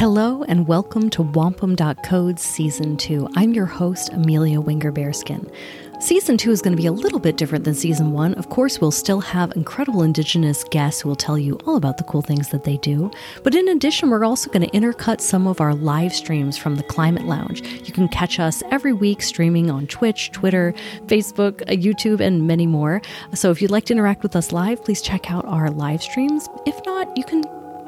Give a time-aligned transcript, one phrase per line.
[0.00, 3.28] Hello and welcome to Wampum.Code's Season 2.
[3.36, 5.52] I'm your host, Amelia Winger Bearskin.
[6.00, 8.32] Season 2 is going to be a little bit different than Season 1.
[8.36, 12.04] Of course, we'll still have incredible Indigenous guests who will tell you all about the
[12.04, 13.10] cool things that they do.
[13.44, 16.82] But in addition, we're also going to intercut some of our live streams from the
[16.84, 17.60] Climate Lounge.
[17.86, 20.72] You can catch us every week streaming on Twitch, Twitter,
[21.08, 23.02] Facebook, uh, YouTube, and many more.
[23.34, 26.48] So if you'd like to interact with us live, please check out our live streams.
[26.64, 27.44] If not, you can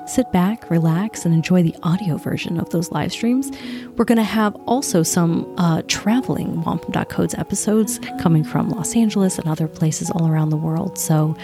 [0.07, 3.51] sit back, relax, and enjoy the audio version of those live streams.
[3.97, 9.49] We're going to have also some uh, traveling Wampum.Codes episodes coming from Los Angeles and
[9.49, 10.99] other places all around the world.
[10.99, 11.37] So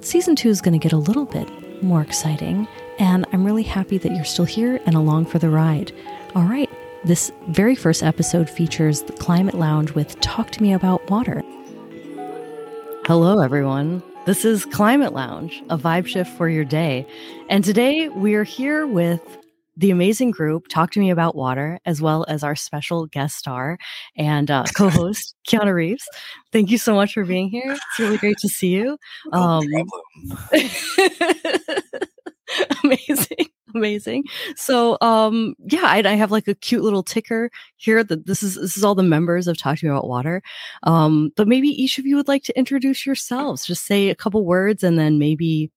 [0.00, 1.48] season two is going to get a little bit
[1.82, 2.68] more exciting.
[2.98, 5.92] And I'm really happy that you're still here and along for the ride.
[6.34, 6.70] All right,
[7.04, 11.42] this very first episode features the Climate Lounge with Talk to Me About Water.
[13.06, 14.02] Hello, everyone.
[14.24, 17.04] This is Climate Lounge, a vibe shift for your day.
[17.48, 19.20] And today we are here with
[19.76, 23.78] the amazing group, Talk to Me About Water, as well as our special guest star
[24.16, 26.06] and uh, co host, Keanu Reeves.
[26.52, 27.72] Thank you so much for being here.
[27.72, 28.96] It's really great to see you.
[29.32, 29.64] Um,
[32.84, 34.24] amazing amazing.
[34.56, 38.56] So um yeah I, I, have like a cute little ticker here that this is
[38.56, 40.42] this is all the members of talk to me about water.
[40.82, 43.66] Um but maybe each of you would like to introduce yourselves.
[43.66, 45.70] Just say a couple words and then maybe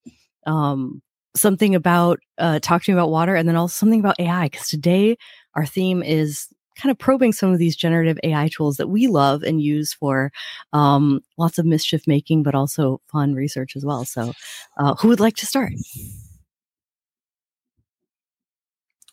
[0.45, 1.01] um
[1.35, 5.17] something about uh about water and then also something about ai because today
[5.55, 9.43] our theme is kind of probing some of these generative ai tools that we love
[9.43, 10.31] and use for
[10.71, 14.05] um lots of mischief making but also fun research as well.
[14.05, 14.33] So
[14.77, 15.73] uh, who would like to start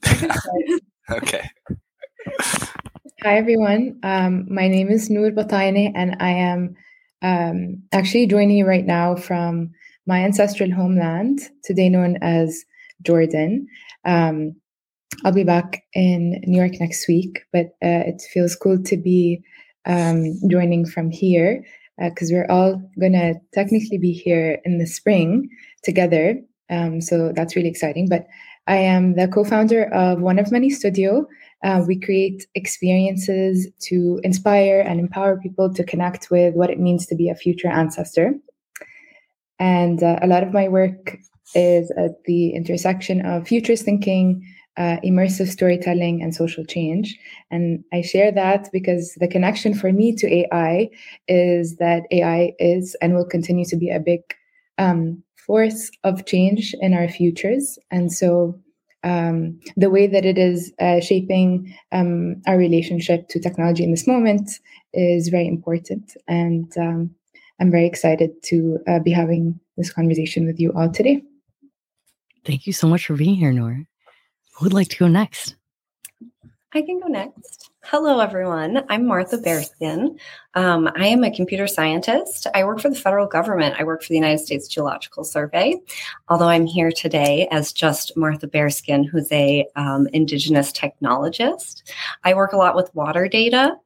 [1.10, 1.50] okay.
[3.22, 3.98] Hi, everyone.
[4.02, 6.76] Um, my name is Noor Bataine, and I am
[7.22, 9.70] um, actually joining you right now from
[10.06, 12.64] my ancestral homeland, today known as
[13.02, 13.66] Jordan.
[14.04, 14.56] Um,
[15.24, 19.42] I'll be back in New York next week, but uh, it feels cool to be
[19.86, 21.64] um, joining from here
[21.98, 25.48] because uh, we're all going to technically be here in the spring
[25.84, 26.40] together.
[26.70, 28.08] Um, so that's really exciting.
[28.08, 28.26] But
[28.66, 31.26] I am the co founder of One of Many Studio.
[31.64, 37.06] Uh, we create experiences to inspire and empower people to connect with what it means
[37.06, 38.34] to be a future ancestor.
[39.58, 41.18] And uh, a lot of my work
[41.54, 44.44] is at the intersection of futures thinking,
[44.76, 47.18] uh, immersive storytelling, and social change.
[47.50, 50.88] And I share that because the connection for me to AI
[51.28, 54.22] is that AI is and will continue to be a big
[54.78, 57.78] um, force of change in our futures.
[57.90, 58.58] And so
[59.04, 64.06] um, the way that it is uh, shaping um, our relationship to technology in this
[64.06, 64.60] moment
[64.92, 66.16] is very important.
[66.28, 67.10] And um,
[67.60, 71.22] I'm very excited to uh, be having this conversation with you all today.
[72.44, 73.86] Thank you so much for being here, Nora.
[74.56, 75.56] Who would like to go next?
[76.74, 77.70] I can go next.
[77.84, 78.82] Hello, everyone.
[78.88, 80.18] I'm Martha Bearskin.
[80.54, 82.46] Um, I am a computer scientist.
[82.54, 83.76] I work for the federal government.
[83.78, 85.74] I work for the United States Geological Survey.
[86.30, 91.82] Although I'm here today as just Martha Bearskin, who's a um, Indigenous technologist.
[92.24, 93.76] I work a lot with water data.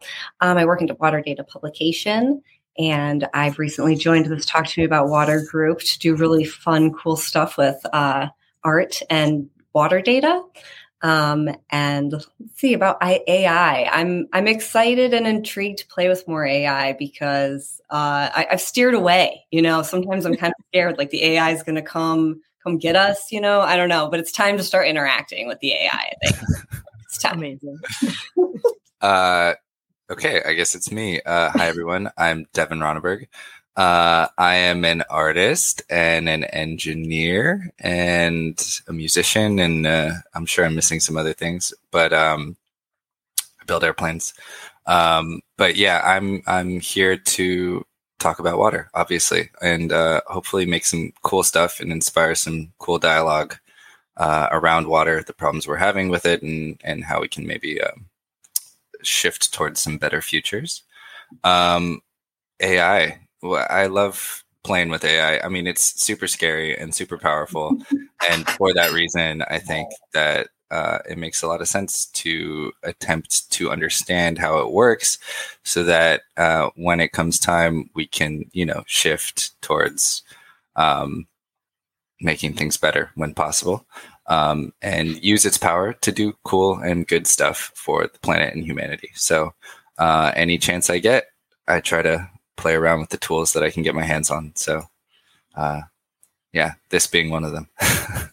[0.41, 2.41] Um, I work into water data publication.
[2.79, 6.93] And I've recently joined this Talk to Me About Water group to do really fun,
[6.93, 8.29] cool stuff with uh,
[8.63, 10.43] art and water data.
[11.03, 13.85] Um, and let's see about AI.
[13.85, 18.95] I'm I'm excited and intrigued to play with more AI because uh, I, have steered
[18.95, 19.45] away.
[19.51, 22.79] You know, sometimes I'm kind of scared, like the AI is going to come come
[22.79, 23.31] get us.
[23.31, 26.13] You know, I don't know, but it's time to start interacting with the AI.
[26.25, 26.43] I think
[27.05, 27.39] it's time.
[27.39, 27.79] Amazing.
[29.03, 29.55] uh,
[30.11, 31.21] okay, I guess it's me.
[31.21, 32.11] Uh, hi everyone.
[32.17, 33.27] I'm Devin Ronneberg.
[33.77, 40.65] Uh, I am an artist and an engineer and a musician, and uh, I'm sure
[40.65, 42.57] I'm missing some other things, but um,
[43.61, 44.33] I build airplanes.
[44.87, 47.85] Um, but yeah, I'm I'm here to
[48.19, 52.99] talk about water, obviously, and uh, hopefully make some cool stuff and inspire some cool
[52.99, 53.57] dialogue
[54.17, 57.81] uh, around water, the problems we're having with it, and and how we can maybe
[57.83, 58.07] um,
[59.03, 60.83] shift towards some better futures.
[61.45, 62.01] Um,
[63.55, 65.39] AI I love playing with AI.
[65.39, 67.79] I mean, it's super scary and super powerful,
[68.31, 72.73] and for that reason, I think that uh, it makes a lot of sense to
[72.83, 75.19] attempt to understand how it works,
[75.63, 80.23] so that uh, when it comes time, we can, you know, shift towards
[80.75, 81.27] um,
[82.21, 83.87] making things better when possible.
[84.29, 88.65] Um, and use its power to do cool and good stuff for the planet and
[88.65, 89.11] humanity.
[89.15, 89.55] So,
[89.99, 91.27] uh, any chance I get,
[91.69, 94.53] I try to play around with the tools that I can get my hands on.
[94.57, 94.83] So,
[95.55, 95.83] uh,
[96.53, 97.69] yeah, this being one of them.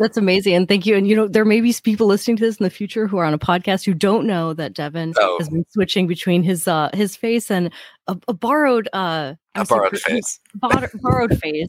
[0.00, 0.54] That's amazing.
[0.54, 0.94] And thank you.
[0.96, 3.24] And you know, there may be people listening to this in the future who are
[3.24, 5.38] on a podcast who don't know that Devin Oh.
[5.40, 7.72] has been switching between his uh his face and
[8.06, 10.38] a, a borrowed uh A borrowed face.
[10.54, 11.66] Borrowed, borrowed face.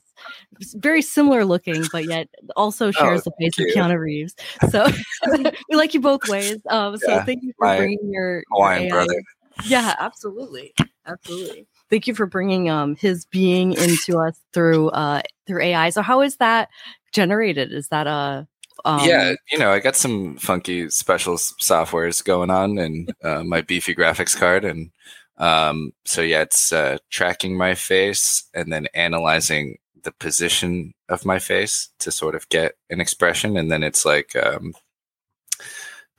[0.75, 3.69] Very similar looking, but yet also shares the face Oh, of.
[3.73, 4.35] Keanu Reeves.
[4.69, 4.85] So
[5.69, 6.57] we like you both ways.
[6.69, 9.23] Um so Yeah, thank you for bringing your, Hawaiian AI brother.
[9.65, 10.73] Yeah, absolutely.
[11.05, 11.67] Absolutely.
[11.89, 15.89] Thank you for bringing um his being into us through uh through AI.
[15.89, 16.69] So how is that
[17.13, 17.73] generated?
[17.73, 18.47] Is that a
[18.85, 23.61] um yeah, you know, I got some funky special softwares going on and uh, my
[23.61, 24.91] beefy graphics card, and
[25.37, 31.39] um, so yeah, it's uh, tracking my face and then analyzing the position of my
[31.39, 34.73] face to sort of get an expression, and then it's like um,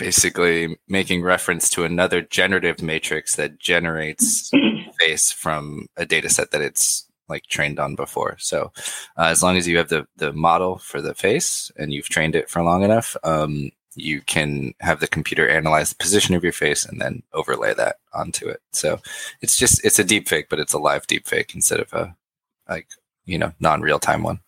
[0.01, 4.51] basically making reference to another generative matrix that generates
[4.99, 8.37] face from a data set that it's like trained on before.
[8.39, 8.73] So
[9.19, 12.35] uh, as long as you have the the model for the face and you've trained
[12.35, 16.53] it for long enough, um, you can have the computer analyze the position of your
[16.55, 18.61] face and then overlay that onto it.
[18.73, 19.01] So
[19.43, 22.17] it's just it's a deep fake, but it's a live deep fake instead of a
[22.71, 22.89] like
[23.27, 24.41] you know non real time one.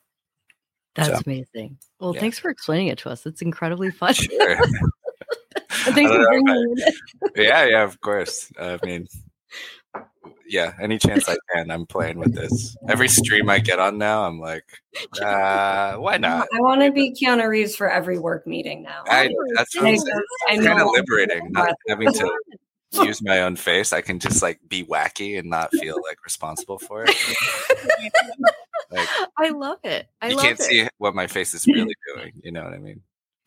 [0.94, 1.76] That's So, amazing.
[2.00, 2.20] Well, yeah.
[2.20, 3.26] thanks for explaining it to us.
[3.26, 4.14] It's incredibly fun.
[4.14, 4.58] Sure.
[5.86, 6.94] And thanks for know bringing it.
[7.36, 8.50] yeah, yeah, of course.
[8.58, 9.06] I mean,
[10.46, 12.76] yeah, any chance I can, I'm playing with this.
[12.88, 14.64] Every stream I get on now, I'm like,
[15.20, 16.48] uh, why not?
[16.54, 19.02] I want to be Keanu Reeves for every work meeting now.
[19.06, 20.22] I, that's what I'm saying.
[20.50, 22.38] It's kind of liberating not having to
[22.92, 23.92] use my own face.
[23.92, 27.14] I can just like be wacky and not feel like responsible for it.
[28.90, 29.08] Like
[29.38, 30.06] I love it.
[30.20, 30.64] I you love can't it.
[30.64, 32.32] see what my face is really doing.
[32.42, 33.00] You know what I mean?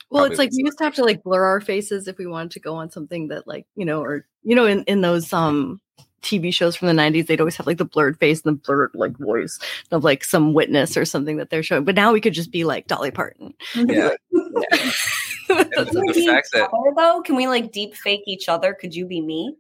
[0.09, 2.51] Well, it's like we used to have to like blur our faces if we wanted
[2.51, 5.81] to go on something that like, you know, or you know, in, in those um
[6.25, 8.91] TV shows from the 90s, they'd always have like the blurred face and the blurred
[8.93, 9.59] like voice
[9.91, 11.85] of like some witness or something that they're showing.
[11.85, 13.53] But now we could just be like Dolly Parton.
[13.75, 14.11] Yeah.
[15.47, 18.49] And That's the Can we fact that other, though, can we like deep fake each
[18.49, 18.73] other?
[18.73, 19.55] Could you be me?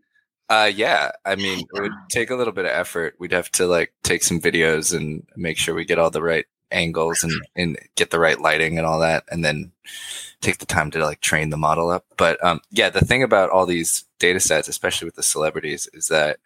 [0.49, 1.11] Uh, yeah.
[1.25, 3.15] I mean, it would take a little bit of effort.
[3.19, 6.45] We'd have to like take some videos and make sure we get all the right
[6.71, 9.71] angles and, and get the right lighting and all that, and then
[10.41, 12.05] take the time to like train the model up.
[12.17, 16.07] But um, yeah, the thing about all these data sets, especially with the celebrities, is
[16.07, 16.39] that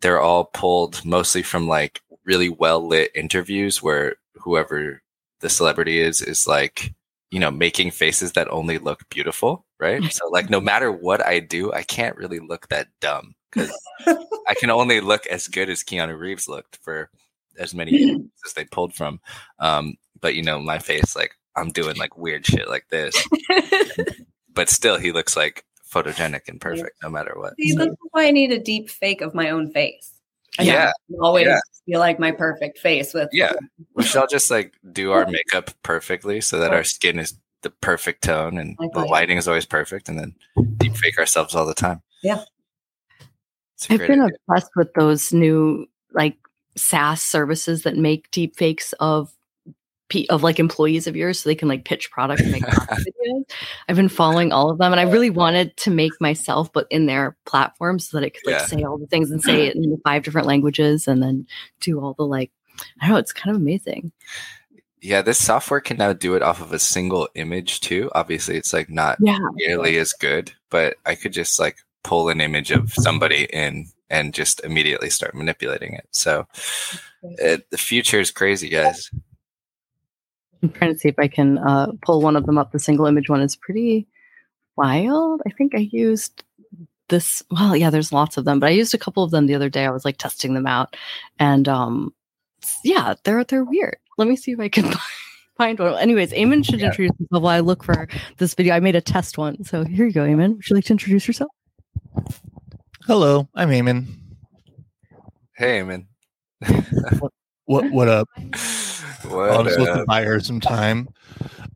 [0.00, 5.02] they're all pulled mostly from like really well lit interviews where whoever
[5.40, 6.94] the celebrity is is like
[7.30, 11.40] you know making faces that only look beautiful right so like no matter what i
[11.40, 13.72] do i can't really look that dumb because
[14.48, 17.10] i can only look as good as keanu reeves looked for
[17.58, 18.16] as many
[18.46, 19.20] as they pulled from
[19.58, 23.14] um but you know my face like i'm doing like weird shit like this
[24.52, 28.30] but still he looks like photogenic and perfect no matter what See, that's why I
[28.30, 30.12] need a deep fake of my own face.
[30.58, 31.60] I Yeah, always yeah.
[31.86, 33.52] feel like my perfect face with Yeah.
[33.94, 38.22] we shall just like do our makeup perfectly so that our skin is the perfect
[38.24, 40.34] tone and the lighting is always perfect and then
[40.76, 42.02] deep fake ourselves all the time.
[42.22, 42.42] Yeah.
[43.76, 44.36] It's a I've been idea.
[44.50, 46.36] obsessed with those new like
[46.78, 49.32] SaaS services that make deep fakes of
[50.30, 53.44] of like employees of yours so they can like pitch products and make videos.
[53.88, 57.04] I've been following all of them and I really wanted to make myself but in
[57.04, 58.66] their platform so that it could like Yeah.
[58.66, 61.46] say all the things and say it in five different languages and then
[61.80, 62.50] do all the like
[63.02, 64.12] I don't know, it's kind of amazing.
[65.02, 68.10] Yeah, this software can now do it off of a single image too.
[68.14, 69.38] Obviously, it's like not Yeah.
[69.56, 74.32] nearly as good, but I could just like pull an image of somebody in and
[74.34, 76.06] just immediately start manipulating it.
[76.10, 76.46] So
[77.22, 79.10] it, the future is crazy, guys.
[80.62, 82.72] I'm trying to see if I can uh, pull one of them up.
[82.72, 84.06] The single image one is pretty
[84.76, 85.42] wild.
[85.46, 86.42] I think I used
[87.08, 87.42] this.
[87.50, 89.68] Well, yeah, there's lots of them, but I used a couple of them the other
[89.68, 89.86] day.
[89.86, 90.96] I was like testing them out,
[91.38, 92.12] and um,
[92.82, 93.96] yeah, they're they're weird.
[94.16, 94.92] Let me see if I can
[95.56, 95.94] find one.
[95.94, 96.86] Anyways, Eamon should Yeah.
[96.86, 98.74] introduce himself while I look for this video.
[98.74, 100.56] I made a test one, so here you go, Eamon.
[100.56, 101.50] Would you like to introduce yourself?
[103.08, 104.06] Hello, I'm Eamon.
[105.56, 106.06] Hey, man.
[107.64, 108.28] What what up?
[109.24, 111.08] What I'm supposed to buy her some time.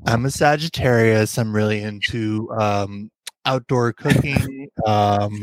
[0.06, 1.38] I'm a Sagittarius.
[1.38, 3.10] I'm really into um,
[3.46, 5.42] outdoor cooking, um,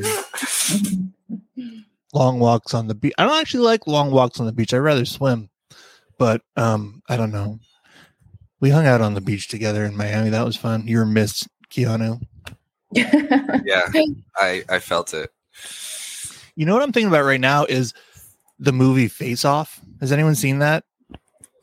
[2.13, 3.13] long walks on the beach.
[3.17, 4.75] I don't actually like long walks on the beach.
[4.75, 5.49] I'd rather swim,
[6.19, 7.59] but um, I don't know.
[8.59, 10.29] We hung out on the beach together in Miami.
[10.29, 10.87] That was fun.
[10.87, 12.21] You were Miss Keanu.
[12.93, 13.89] Yeah,
[14.37, 15.31] I I felt it.
[16.55, 17.93] You know what I'm thinking about right now is
[18.59, 19.79] the movie Face Off.
[20.01, 20.83] Has anyone seen that?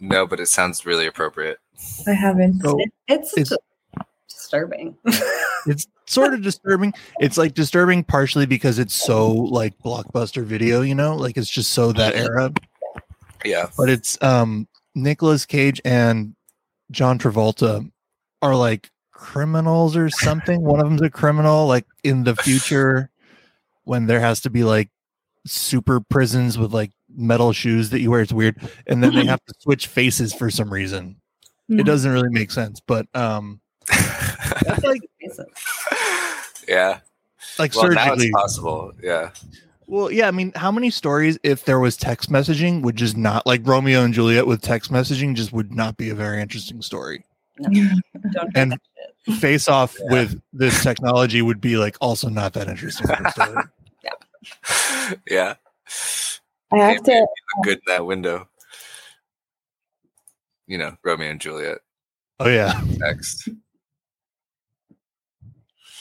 [0.00, 1.58] No, but it sounds really appropriate.
[2.06, 2.60] I haven't.
[2.62, 3.58] So It- it's, It's-
[4.28, 4.96] disturbing.
[5.66, 6.94] it's sort of disturbing.
[7.18, 11.72] It's like disturbing partially because it's so like blockbuster video, you know, like it's just
[11.72, 12.52] so that era.
[13.44, 13.68] Yeah.
[13.76, 16.34] But it's um Nicolas Cage and
[16.90, 17.90] John Travolta
[18.40, 20.62] are like criminals or something.
[20.62, 21.66] One of them's a criminal.
[21.66, 23.10] Like in the future,
[23.86, 24.90] when there has to be like
[25.46, 28.58] super prisons with like metal shoes that you wear, it's weird.
[28.86, 31.16] And then they have to switch faces for some reason.
[31.68, 35.00] It doesn't really make sense, but um, that's like
[36.68, 36.98] yeah.
[37.58, 38.26] like Well, surgically.
[38.26, 38.92] it's possible.
[39.02, 39.30] Yeah.
[39.88, 43.46] Well, yeah, I mean, how many stories if there was text messaging would just not
[43.46, 47.24] like Romeo and Juliet with text messaging just would not be a very interesting story.
[47.58, 47.68] No,
[48.32, 49.15] don't do And- that shit.
[49.40, 50.12] Face off Yeah.
[50.12, 53.08] with this technology would be like also not that interesting.
[54.04, 54.10] yeah.
[55.28, 55.54] yeah.
[56.72, 57.12] I have to.
[57.12, 58.48] look good in that window.
[60.66, 61.78] You know, Romeo and Juliet
[62.40, 62.80] oh yeah.
[62.98, 63.48] Next.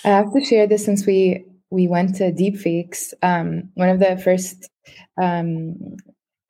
[0.03, 3.13] I have to share this since we we went to deepfakes.
[3.23, 4.69] Um, one of the first
[5.21, 5.97] um,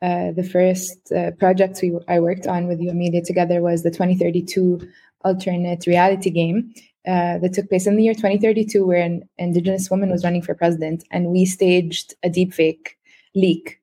[0.02, 3.92] uh, the first uh, projects we I worked on with you Amelia together was the
[3.92, 4.88] 2032
[5.26, 6.74] alternate reality game
[7.08, 10.56] uh, that took place in the year 2032, where an Indigenous woman was running for
[10.56, 12.96] president, and we staged a deepfake
[13.36, 13.82] leak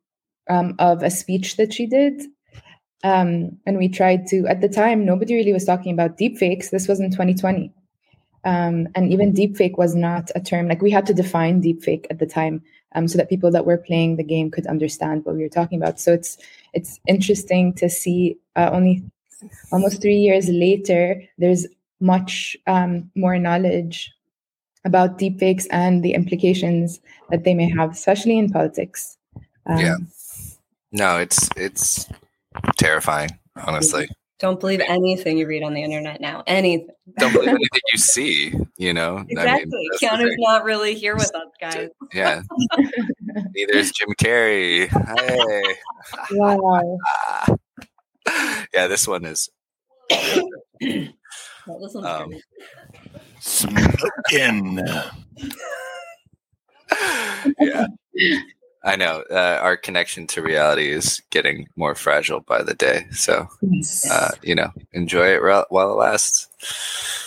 [0.49, 2.23] um, of a speech that she did.
[3.05, 6.71] Um, and we tried to, at the time, nobody really was talking about deepfakes.
[6.71, 7.73] This was in 2020
[8.45, 12.19] um, and even deepfake was not a term like we had to define deepfake at
[12.19, 12.63] the time
[12.95, 15.81] um, so that people that were playing the game could understand what we were talking
[15.81, 16.39] about so it's
[16.73, 19.03] it's interesting to see uh, only
[19.73, 21.67] almost three years later there's
[22.01, 24.13] much um, more knowledge
[24.85, 29.17] about deepfakes and the implications that they may have especially in politics
[29.67, 29.97] um, Yeah.
[30.93, 32.07] No, it's it's
[32.77, 34.09] terrifying, honestly.
[34.39, 36.43] Don't believe anything you read on the internet now.
[36.47, 36.89] Anything.
[37.19, 39.25] Don't believe anything you see, you know?
[39.29, 39.89] Exactly.
[39.93, 41.89] that's the Keanu's not really here with us, guys.
[42.13, 42.43] Yeah.
[43.55, 44.89] Neither is Jim Carrey.
[44.91, 45.75] Hey.
[46.33, 46.99] wow
[48.75, 49.49] yeah, this one is
[51.67, 52.35] Well, this one's Um.
[53.41, 54.79] Smoking.
[57.61, 57.87] yeah.
[58.85, 59.23] I know.
[59.31, 63.07] Uh, our connection to reality is getting more fragile by the day.
[63.13, 63.47] So,
[64.11, 66.49] uh, you know, enjoy it while while it lasts.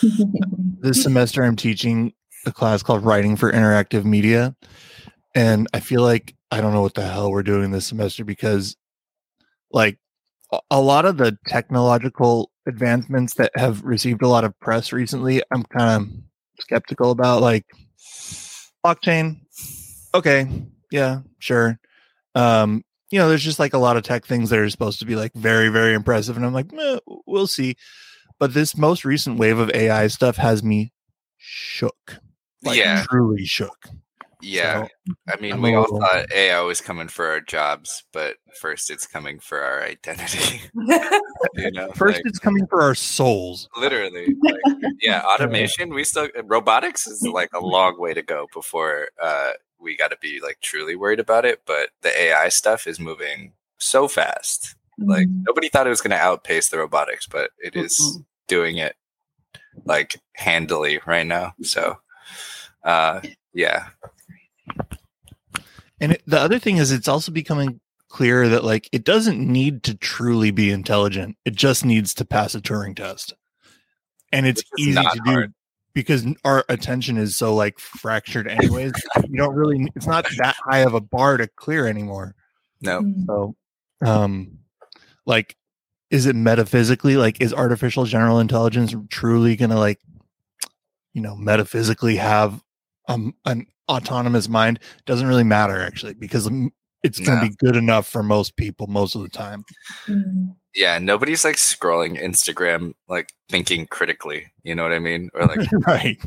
[0.81, 2.13] this semester I'm teaching
[2.45, 4.55] a class called Writing for Interactive Media.
[5.33, 8.75] And I feel like I don't know what the hell we're doing this semester because
[9.71, 9.97] like
[10.71, 15.63] a- lot of the technological advancements that have received a lot of press recently, I'm
[15.63, 16.09] kind of
[16.61, 17.65] skeptical about like
[18.85, 19.41] blockchain.
[20.13, 20.47] Okay,
[20.91, 21.79] yeah, sure.
[22.35, 25.05] Um, you know, there's just like a lot of tech things that are supposed to
[25.05, 27.75] be like very, very impressive, and I'm like, "Meh, we'll see.
[28.39, 30.91] But this most recent wave of AI stuff has me
[31.37, 32.19] shook.
[32.63, 33.03] Like Yeah.
[33.09, 33.87] truly shook.
[34.45, 34.85] Yeah.
[35.07, 38.37] So, I mean, I'm we all little- thought AI was coming for our jobs, but
[38.61, 40.61] first it's coming for our identity.
[41.55, 43.67] you know, first, like, it's coming for our souls.
[43.75, 44.35] literally.
[44.43, 44.59] Like,
[45.01, 45.93] yeah, automation.
[45.93, 50.17] We still robotics is like a long way to go before uh, we got to
[50.21, 51.61] be like truly worried about it.
[51.65, 54.75] But the AI stuff is moving so fast.
[54.97, 58.25] Like nobody thought it was going to outpace the robotics, but it is Mm-mm.
[58.47, 58.95] doing it
[59.85, 61.53] like handily right now.
[61.63, 61.97] So,
[62.83, 63.19] uh,
[63.53, 63.87] yeah,
[65.99, 67.79] And it, the other thing is, it's also becoming
[68.09, 71.37] clear that like it doesn't need to truly be intelligent.
[71.45, 73.33] It just needs to pass a Turing test,
[74.31, 75.47] and it's easy not to do
[75.93, 78.47] because our attention is so like fractured.
[78.47, 78.91] Anyways,
[79.27, 79.87] you don't really.
[79.95, 82.35] It's not that high of a bar to clear anymore.
[82.81, 83.55] no, So,
[84.05, 84.59] um,
[85.25, 85.55] like,
[86.11, 89.99] is it metaphysically like is artificial general intelligence truly gonna like,
[91.13, 92.61] you know, metaphysically have
[93.07, 94.79] um an autonomous mind?
[95.05, 96.69] Doesn't really matter actually because mm,
[97.03, 97.49] it's gonna No.
[97.49, 99.63] be good enough for most people most of the time.
[100.07, 100.55] Mm.
[100.73, 104.51] yeah, nobody's like scrolling Instagram like thinking critically.
[104.63, 105.29] You know what I mean?
[105.33, 106.17] Or like right.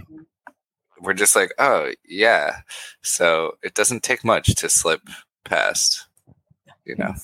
[1.00, 2.58] we're just like, oh yeah.
[3.02, 5.00] So it doesn't take much to slip
[5.44, 6.06] past.
[6.84, 7.14] You know,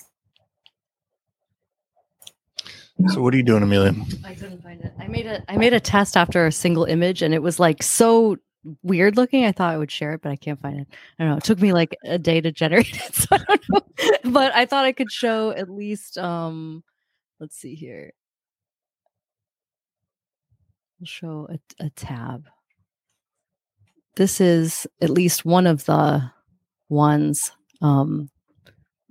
[3.08, 3.94] So what are you doing, Amelia?
[4.24, 4.92] I couldn't find it.
[4.98, 7.82] I made a I made a test after a single image and it was like
[7.82, 8.36] so
[8.82, 9.44] weird looking.
[9.44, 10.88] I thought I would share it, but I can't find it.
[11.18, 11.36] I don't know.
[11.38, 13.14] It took me like a day to generate it.
[13.14, 13.80] So I don't know.
[14.32, 16.82] But I thought I could show at least um
[17.40, 18.12] let's see here.
[21.00, 22.46] I'll show a, a tab.
[24.16, 26.30] This is at least one of the
[26.88, 27.52] ones
[27.82, 28.30] um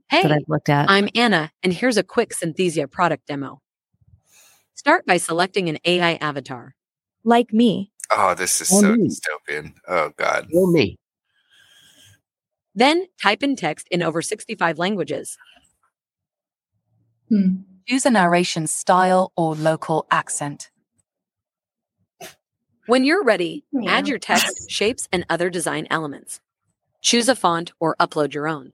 [0.09, 0.89] Hey, that I've looked at.
[0.89, 3.61] I'm Anna, and here's a quick Synthesia product demo.
[4.75, 6.75] Start by selecting an AI avatar.
[7.23, 7.92] Like me.
[8.15, 9.11] Oh, this is Oh, so neat.
[9.11, 9.73] dystopian.
[9.87, 10.47] Oh god.
[10.53, 10.97] Or me.
[12.75, 15.37] Then type in text in over 65 languages.
[17.29, 17.55] Hmm.
[17.87, 20.69] Choose a narration style or local accent.
[22.87, 26.41] When you're ready, add your text, shapes, and other design elements.
[27.01, 28.73] Choose a font or upload your own.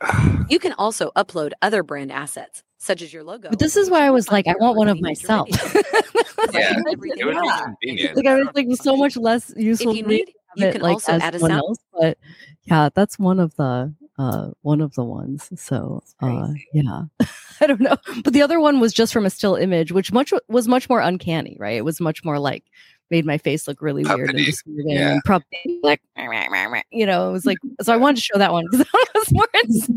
[0.50, 3.50] You can also upload other brand assets, such as your logo.
[3.50, 5.48] But this is why I was like, I want one of myself.
[6.52, 8.16] Yeah, It would be convenient.
[8.16, 10.82] like I was like so much less If useful you need, you have it, can
[10.82, 11.60] like, also add a someone sound.
[11.68, 12.18] else, but
[12.64, 15.50] yeah, that's one of the uh one of the ones.
[15.60, 17.02] So uh yeah.
[17.60, 17.96] I don't know.
[18.22, 21.00] But the other one was just from a still image, which much was much more
[21.00, 21.76] uncanny, right?
[21.76, 22.64] It was much more like
[23.10, 24.44] made my face look really weird and Puppety.
[24.46, 25.12] disfiguring Yeah.
[25.14, 25.42] and prob-
[25.82, 26.00] like
[26.92, 29.32] you know, it was like so I wanted to show that one because that was
[29.32, 29.90] more ins-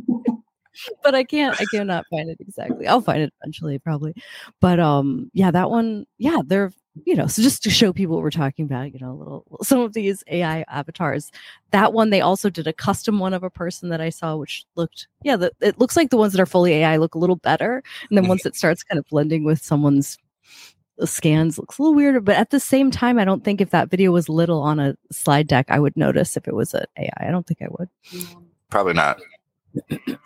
[1.04, 2.88] but I can't I cannot find it exactly.
[2.88, 4.16] I'll find it eventually probably.
[4.60, 6.72] But um yeah, that one, yeah, they're
[7.06, 9.80] you know, so just to show people what we're talking about, you know, little some
[9.80, 11.32] of these AI avatars.
[11.72, 14.66] That one, they also did a custom one of a person that I saw, which
[14.76, 17.38] looked, yeah, the, it looks like the ones that are fully AI look a little
[17.38, 20.18] better, and then once it starts kind of blending with someone's
[21.02, 22.20] uh, scans, looks a little weirder.
[22.20, 24.96] But at the same time, I don't think if that video was little on a
[25.12, 27.28] slide deck, I would notice if it was an AI.
[27.28, 27.90] I don't think I would.
[28.70, 29.22] Probably not.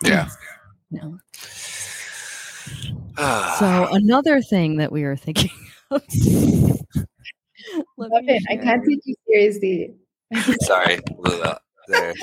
[0.02, 0.28] Yeah.
[0.88, 1.18] No.
[3.58, 5.50] So another thing that we are thinking
[5.90, 6.02] of.
[7.96, 8.42] Love it.
[8.48, 9.94] I can't take you seriously.
[10.60, 11.58] Sorry, Lula.
[11.88, 12.14] There.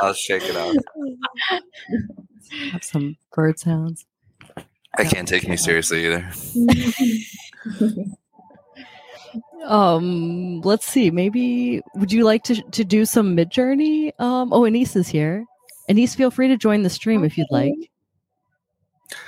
[0.00, 0.76] I'll shake it off.
[2.72, 4.04] have some bird sounds.
[4.98, 6.30] I can't take me seriously either.
[9.64, 11.10] Um, let's see.
[11.10, 14.12] Maybe would you like to to do some Midjourney?
[14.18, 15.44] Um, oh, Anise is here.
[15.88, 17.74] Anise, feel free to join the stream if you'd like.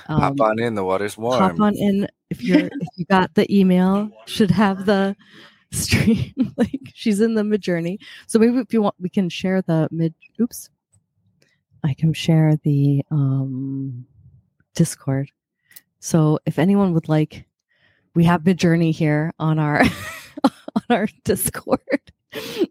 [0.08, 0.74] Um, Hop on in.
[0.74, 1.38] The water's warm.
[1.38, 4.10] hop on in if you're if you got the email.
[4.26, 5.16] Should have the
[5.72, 7.98] stream like she's in the Midjourney.
[8.26, 10.14] So maybe if you want, we can share the mid.
[10.40, 10.70] Oops,
[11.84, 14.06] I can share the um
[14.74, 15.30] Discord.
[16.00, 17.46] So if anyone would like,
[18.14, 19.82] we have Midjourney here on our
[20.44, 22.12] on our Discord.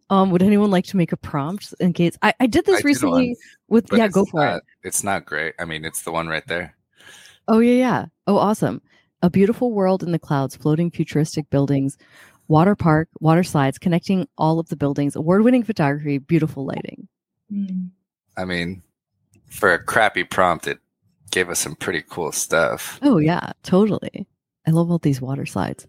[0.09, 2.77] Um, would anyone like to make a prompt in case I, I did this I
[2.80, 3.36] did recently one,
[3.69, 4.63] with yeah, go for not- it.
[4.84, 5.56] It's not great.
[5.60, 6.75] I mean, it's the one right there.
[7.47, 8.06] Oh yeah, yeah.
[8.27, 8.82] Oh, awesome.
[9.21, 11.97] A beautiful world in the clouds, floating futuristic buildings,
[12.47, 17.08] water park, water slides, connecting all of the buildings, award-winning photography, beautiful lighting.
[17.51, 17.89] Mm.
[18.38, 18.84] I mean,
[19.49, 20.80] for a crappy prompt, it
[21.32, 22.99] gave us some pretty cool stuff.
[23.01, 24.27] Oh yeah, totally.
[24.67, 25.88] I love all these water slides.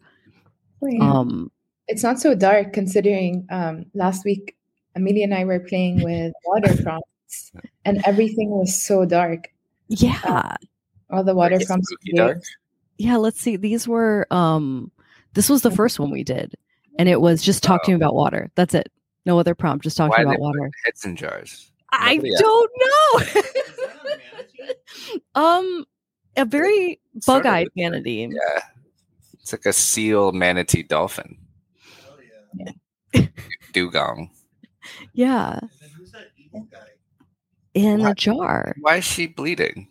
[0.83, 1.11] Oh, yeah.
[1.13, 1.51] Um,
[1.89, 4.57] it's not so dark considering um, last week
[4.95, 7.53] Amelia and I were playing with water prompts
[7.85, 9.49] and everything was so dark.
[9.89, 10.57] yeah,
[11.11, 11.93] All the water Like prompts.
[12.15, 12.43] dark.
[12.99, 13.17] yeah.
[13.17, 13.57] Let's see.
[13.57, 14.91] These were um,
[15.35, 16.55] this was the first one we did,
[16.99, 18.51] and it was just talk to me about water.
[18.55, 18.91] That's it.
[19.27, 19.85] No other prompt.
[19.85, 20.61] Just talk Why they about water.
[20.61, 21.71] put heads in jars?
[21.93, 22.71] I Nobody don't
[23.35, 23.43] know.
[25.41, 25.85] um,
[26.37, 27.73] a very bug-eyed is.
[27.77, 28.29] manatee.
[28.31, 28.63] Yeah.
[29.41, 31.37] It's like a seal manatee dolphin.
[33.73, 34.31] Dugong.
[35.13, 35.61] Yeah,
[37.75, 38.75] in a jar.
[38.81, 39.89] Why is she bleeding?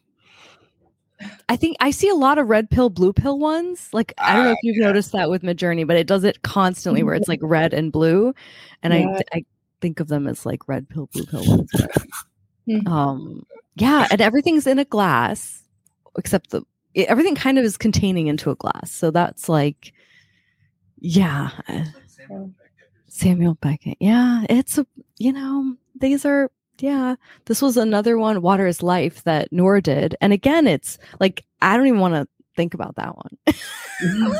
[1.47, 3.89] I think I see a lot of red pill, blue pill ones.
[3.93, 4.87] Like I don't know Ah, if you've yeah.
[4.87, 8.33] noticed that with Midjourney, but it does it constantly where it's like red and blue,
[8.83, 9.19] and Yeah.
[9.33, 9.45] I I
[9.81, 11.69] think of them as like red pill, blue pill ones.
[11.73, 11.91] but,
[12.67, 12.87] Hmm.
[12.87, 15.61] um, yeah, and everything's in a glass
[16.17, 16.63] except the
[16.95, 18.91] it- everything kind of is containing into a glass.
[18.91, 19.93] So that's like,
[20.99, 21.51] yeah,
[23.07, 23.97] Samuel Beckett.
[23.99, 24.85] Yeah, it's a
[25.17, 27.15] you know these are yeah.
[27.45, 28.41] This was another one.
[28.41, 32.27] Water is life that Noor did, and again, it's like I don't even want to
[32.55, 33.37] think about that one.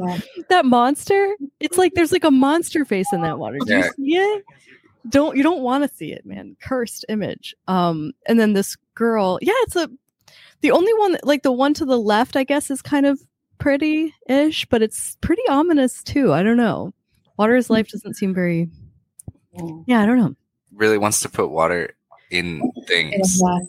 [0.00, 0.18] Yeah.
[0.48, 1.34] that monster.
[1.58, 3.58] It's like there's like a monster face in that water.
[3.64, 3.78] Do Yeah.
[3.78, 4.44] you see it?
[5.08, 6.56] Don't you don't want to see it, man.
[6.62, 7.54] Cursed image.
[7.66, 9.38] Um, and then this girl.
[9.42, 9.90] Yeah, it's a
[10.60, 13.20] the only one that, like the one to the left, I guess, is kind of
[13.58, 16.32] pretty-ish, but it's pretty ominous too.
[16.32, 16.92] I don't know.
[17.38, 18.68] Water is life doesn't seem very.
[19.86, 20.34] Yeah, I don't know.
[20.74, 21.96] Really wants to put water
[22.30, 23.38] in In things.
[23.40, 23.62] glass.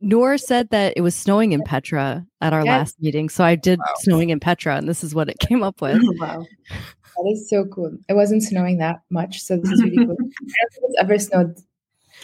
[0.00, 2.76] Noor said that it was snowing in Petra at our Yeah.
[2.78, 3.84] last meeting, so I did Wow.
[3.98, 5.98] snowing in Petra, and this is what it came up with.
[6.20, 6.46] wow.
[7.16, 7.96] That is so cool.
[8.08, 10.10] It wasn't snowing that much, so this is really cool.
[10.10, 11.56] I don't think it's ever snowed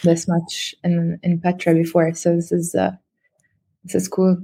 [0.03, 2.91] this much in in Petra before, so this is uh
[3.83, 4.37] this is cool.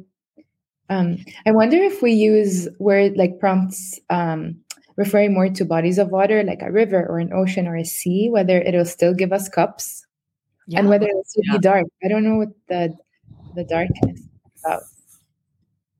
[0.90, 4.58] Um, I wonder if we use word like prompts um,
[4.96, 8.30] referring more to bodies of water, like a river or an ocean or a sea,
[8.30, 10.06] whether it'll still give us cups
[10.76, 11.54] and whether it'll still Yeah.
[11.54, 11.86] be dark.
[12.04, 12.96] I don't know what the
[13.56, 14.30] the darkness is
[14.64, 14.84] about.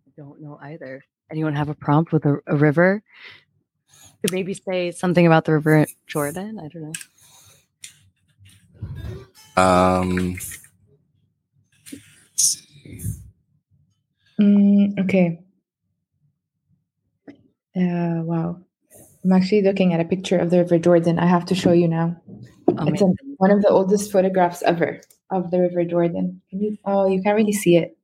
[0.08, 1.04] I don't know either.
[1.32, 3.02] Anyone have a prompt with a, a river?
[4.22, 6.60] Could maybe say something about the river Jordan.
[6.60, 6.94] I don't know.
[9.62, 10.38] Um.
[14.40, 15.40] Mm, okay.
[17.76, 18.60] Uh, wow.
[19.24, 21.20] I'm actually looking at a picture of the River Jordan.
[21.20, 22.22] I have to show you now.
[22.68, 23.06] It's a,
[23.38, 25.00] one of the oldest photographs ever
[25.32, 26.42] of the River Jordan.
[26.50, 26.78] Can you?
[26.86, 27.98] Oh, you can't really see it.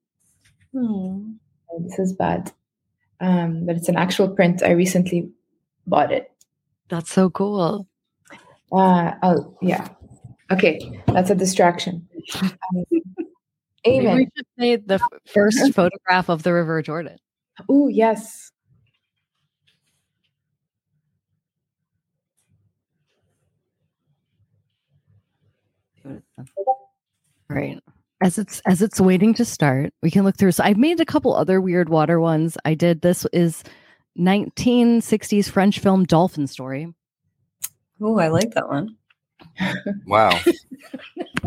[0.74, 1.34] Hmm.
[1.72, 2.52] Oh, This is bad.
[3.20, 4.64] Um, but it's an actual print.
[4.64, 5.30] I recently
[5.86, 6.32] bought it.
[6.88, 7.88] That's so cool.
[8.72, 9.90] Uh, oh, yeah.
[10.52, 12.08] Okay, that's a distraction.
[13.86, 14.18] Um, Amen.
[14.18, 15.00] we should say the
[15.34, 17.18] first photograph of the River Jordan.
[17.70, 18.52] Oh, yes.
[27.50, 27.80] Right.
[28.22, 30.52] As it's as it's waiting to start, we can look through.
[30.52, 32.58] So I've made a couple other weird water ones.
[32.66, 33.64] I did this is
[34.18, 36.94] 1960s French film Dolphin Story.
[38.02, 38.98] Oh, I like that one.
[40.06, 40.38] Wow.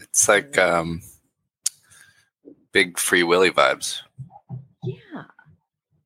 [0.00, 1.02] it's like um
[2.72, 4.02] big free willy vibes.
[4.84, 5.24] Yeah.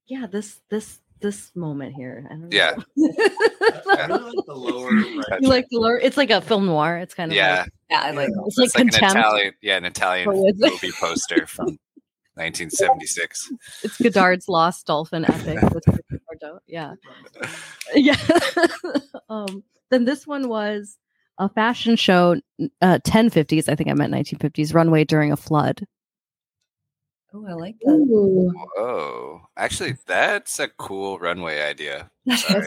[0.07, 2.27] Yeah, this this this moment here.
[2.31, 2.75] I don't Yeah.
[2.97, 3.11] know.
[3.97, 4.91] I really like the lower
[5.31, 5.41] right.
[5.41, 5.99] you like the lure?
[5.99, 6.99] It's like a film noir.
[6.99, 7.61] It's kind of Yeah.
[7.63, 9.11] like, Yeah, I like it's like It's like an.
[9.19, 11.67] Italian yeah, an Italian is movie poster from
[12.35, 13.53] 1976.
[13.83, 15.59] It's Godard's Lost Dolphin epic.
[15.75, 15.85] with
[16.67, 16.95] Yeah.
[17.95, 18.17] Yeah.
[19.29, 20.97] um, then this one was
[21.39, 22.37] a fashion show,
[22.83, 23.69] uh, 1050s.
[23.69, 25.87] I think I meant 1950s runway during a flood.
[27.33, 27.93] Oh, I like that.
[27.93, 28.53] Ooh.
[28.77, 29.41] Whoa.
[29.57, 32.11] Actually, that's a cool runway idea.
[32.27, 32.65] That's- Sorry.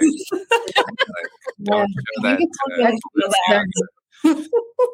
[0.76, 0.84] Yeah.
[1.63, 2.38] Don't show I that.
[2.38, 4.45] think it's to- something that's done.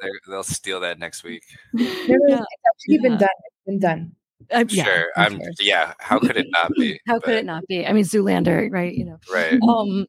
[0.02, 1.44] they're- they'll steal that next week.
[1.74, 1.92] No, no,
[2.28, 2.36] Yeah.
[2.38, 3.02] It's actually Yeah.
[3.02, 3.30] been done.
[3.46, 4.12] It's been done.
[4.52, 5.08] Uh, yeah, sure.
[5.16, 5.52] I'm I'm sure.
[5.60, 7.00] yeah, how could it not be?
[7.08, 7.86] How could it not be?
[7.86, 8.94] I mean, Zoolander, right?
[8.96, 9.20] You know.
[9.32, 9.60] Right.
[9.62, 10.08] Um,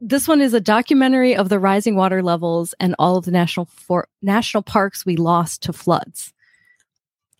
[0.00, 3.66] this one is a documentary of the rising water levels and all of the national
[3.66, 6.34] for national parks we lost to floods.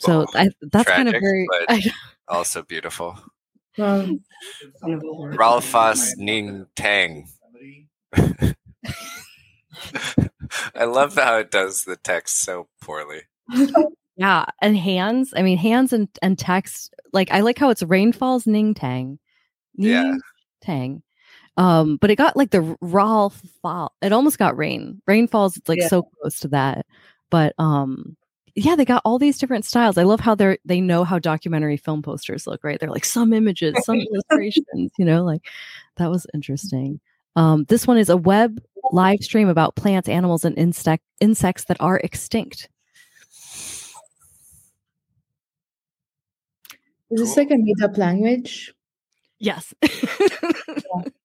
[0.01, 1.47] So Oh, I, that's kind of very.
[1.69, 1.81] but-
[2.29, 3.19] Also beautiful.
[3.79, 4.21] Um,
[4.83, 7.29] Ralphas Ning Tang.
[10.75, 13.23] I love how it does the text so poorly.
[14.17, 15.33] Yeah, and hands.
[15.37, 16.95] I mean, hands and and text.
[17.13, 19.19] Like I like how it's rainfalls Ning Tang,
[19.75, 20.17] Yeah.
[20.61, 21.03] Tang.
[21.57, 23.29] Um, but it got like the raw
[23.63, 23.95] fall.
[24.03, 25.01] It almost got rain.
[25.07, 25.57] Rainfalls.
[25.57, 25.89] It's like Yeah.
[25.89, 26.87] so close to that.
[27.31, 28.17] But um,
[28.55, 29.97] yeah, they got all these different styles.
[29.99, 32.63] I love how they're they know how documentary film posters look.
[32.65, 32.79] Right?
[32.81, 34.93] They're like some images, some illustrations.
[34.99, 35.43] You know, like
[35.97, 37.01] that was interesting.
[37.37, 38.61] Um, this one is a web
[38.93, 42.69] live stream about plants, animals, and insect insects that are extinct.
[47.11, 48.73] is this like a made up language?
[49.39, 49.73] Yes.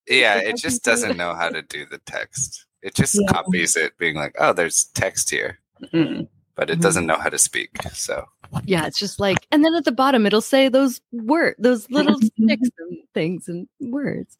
[0.07, 2.67] Yeah, Like, it just doesn't know how to do the text.
[2.83, 3.25] It just Yeah.
[3.27, 5.57] copies it, being like, "Oh, there's text here,"
[5.91, 6.27] Mm.
[6.55, 6.81] But it Mhm.
[6.81, 7.69] doesn't know how to speak.
[7.93, 8.25] So
[8.65, 12.17] yeah, it's just like, and then at the bottom it'll say those word, those little
[12.19, 14.37] sticks and things and words.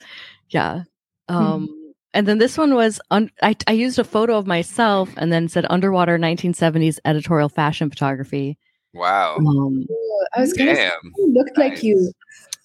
[0.50, 0.84] Yeah.
[1.28, 1.70] Um,
[2.14, 5.48] and then this one was un- I, I used a photo of myself and then
[5.50, 8.58] said underwater 1970s editorial fashion photography.
[8.94, 9.86] wow, Um,
[10.36, 12.12] I was gonna say damn, you like you.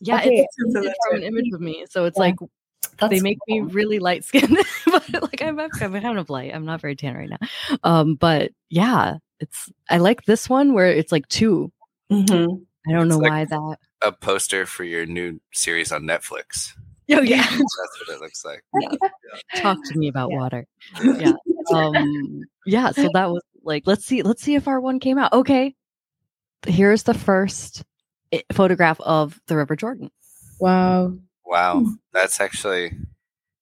[0.00, 0.38] yeah, Okay.
[0.38, 2.22] it's it's from an image of me, so it's Yeah.
[2.22, 2.36] like
[2.98, 6.54] That's they make me really light skinned, but like I'm, I'm kind of light.
[6.54, 7.38] I'm not very tan right now.
[7.82, 11.72] Um, but yeah, it's I like this one where it's like two.
[12.10, 12.64] Mhm.
[12.88, 13.78] I don't It's know like- why that.
[14.02, 16.72] a poster for your new series on Netflix.
[17.12, 17.42] Oh yeah.
[17.42, 17.60] That's
[18.08, 18.62] what it looks like.
[19.56, 20.36] talk to me about Yeah.
[20.38, 20.66] water
[21.02, 21.32] yeah
[21.74, 25.32] um yeah so that was like let's see let's see if our one came out
[25.32, 25.74] okay
[26.66, 27.82] here's the first
[28.52, 30.10] photograph of the river jordan
[30.60, 31.14] Wow.
[31.46, 32.92] Wow, that's actually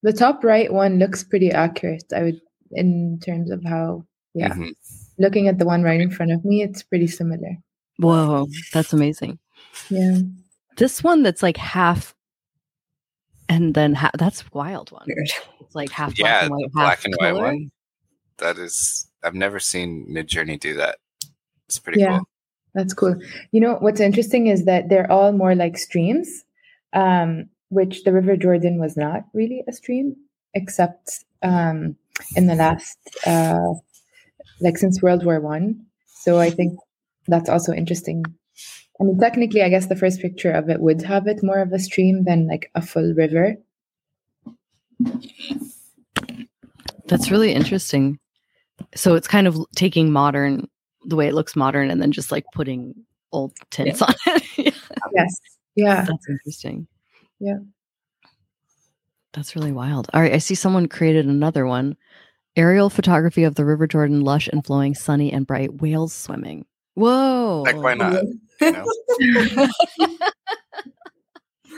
[0.03, 2.05] The top right one looks pretty accurate.
[2.15, 2.41] I would,
[2.73, 4.51] in terms of how, yeah.
[4.55, 4.73] mhm.
[5.19, 7.57] Looking at the one right in front of me, it's pretty similar.
[7.99, 9.39] whoa that's amazing
[9.91, 10.19] Yeah.
[10.77, 12.15] this one that's like half
[13.49, 15.31] and then ha- that's wild one Weird.
[15.61, 17.71] it's like half black yeah, and white the black half and white one.
[18.39, 20.99] That is, I've never seen Midjourney do that.
[21.67, 22.19] It's pretty Yeah.
[22.19, 22.29] cool.
[22.75, 23.17] That's cool.
[23.51, 26.45] You know what's interesting is that they're all more like streams,
[26.93, 30.15] um, which the River Jordan was not really a stream,
[30.55, 31.97] except um,
[32.37, 33.75] in the last, uh,
[34.61, 35.85] like since World War One.
[36.07, 36.79] So I think
[37.27, 38.25] that's also interesting.
[39.01, 41.73] I mean, technically, I guess the first picture of it would have it more of
[41.73, 43.57] a stream than like a full river.
[47.07, 48.19] that's really interesting
[48.95, 50.69] so it's kind of taking modern
[51.07, 52.95] the way it looks modern and then just like putting
[53.33, 54.73] old tints on it Yeah.
[55.15, 55.41] Yes.
[55.75, 56.05] Yeah.
[56.05, 56.87] That's interesting.
[57.39, 57.59] Yeah.
[59.33, 60.09] That's really wild.
[60.13, 60.33] All right.
[60.33, 61.97] I see someone created another one
[62.59, 66.67] aerial photography of the River Jordan, lush and flowing, sunny and bright, whales swimming.
[66.95, 67.63] Whoa.
[67.65, 68.25] Like, why not?
[68.61, 68.85] You know?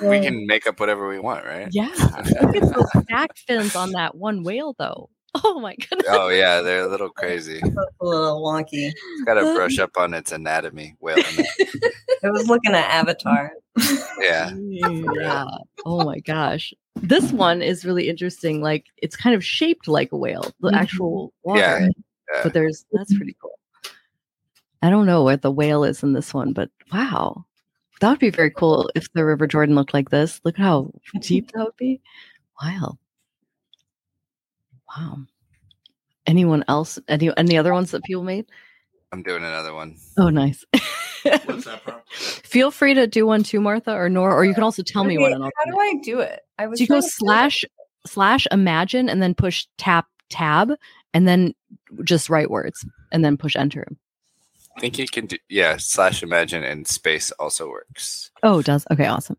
[0.08, 1.68] we can make up whatever we want, right?
[1.70, 1.90] Yeah.
[2.42, 5.10] Look at those back fins on that one whale, though.
[5.44, 6.08] Oh my goodness.
[6.08, 7.60] Oh yeah, they're a little crazy.
[8.00, 8.90] A little wonky.
[8.90, 10.96] It's got to brush up on its anatomy.
[10.98, 11.46] Whale anatomy.
[12.24, 13.52] I was looking at Avatar.
[14.18, 14.50] Yeah.
[14.56, 15.44] yeah.
[15.84, 16.72] Oh my gosh.
[16.96, 18.60] This one is really interesting.
[18.62, 20.76] Like it's kind of shaped like a whale, the Mhm.
[20.76, 21.60] actual water.
[21.60, 21.88] Yeah.
[22.34, 22.40] Yeah.
[22.42, 23.58] But there's that's pretty cool.
[24.82, 27.44] I don't know where the whale is in this one, but wow.
[28.00, 30.40] That would be very cool if the River Jordan looked like this.
[30.44, 32.00] Look at how deep that would be.
[32.62, 32.98] Wow.
[34.96, 35.18] Wow.
[36.26, 36.98] Anyone else?
[37.08, 38.46] Any any other ones that people made?
[39.12, 39.96] I'm doing another one.
[40.16, 40.64] Oh, nice.
[41.44, 41.96] What's that from?
[42.10, 45.16] Feel free to do one too, Martha or Nora, or you can also tell me
[45.16, 45.32] Okay, one.
[45.32, 45.78] And How do do.
[45.80, 46.40] I do it?
[46.60, 47.64] I was So you go trying to slash
[48.06, 50.72] slash imagine and then push tap tab
[51.14, 51.54] and then
[52.04, 53.88] just write words and then push enter.
[54.76, 55.78] I think you can do yeah.
[55.78, 58.30] Slash imagine and space also works.
[58.42, 59.38] Oh, it does okay, awesome.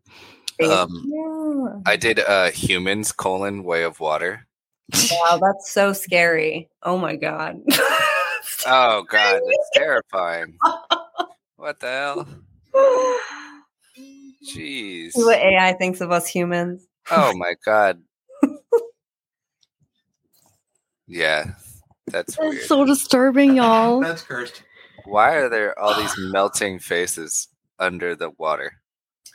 [0.64, 1.80] Um, Yeah.
[1.86, 4.48] I did uh humans colon way of water.
[5.12, 6.70] Wow, that's so scary.
[6.82, 7.62] Oh my god.
[8.66, 10.58] Oh god, it's terrifying.
[11.56, 12.28] What the hell?
[14.44, 15.12] Jeez.
[15.14, 16.88] See what AI thinks of us humans.
[17.10, 18.02] Oh my god.
[21.08, 21.56] Yeah,
[22.08, 22.62] that's weird.
[22.62, 24.00] So disturbing, y'all.
[24.00, 24.64] That's cursed.
[25.06, 28.74] Why are there all these melting faces under the water?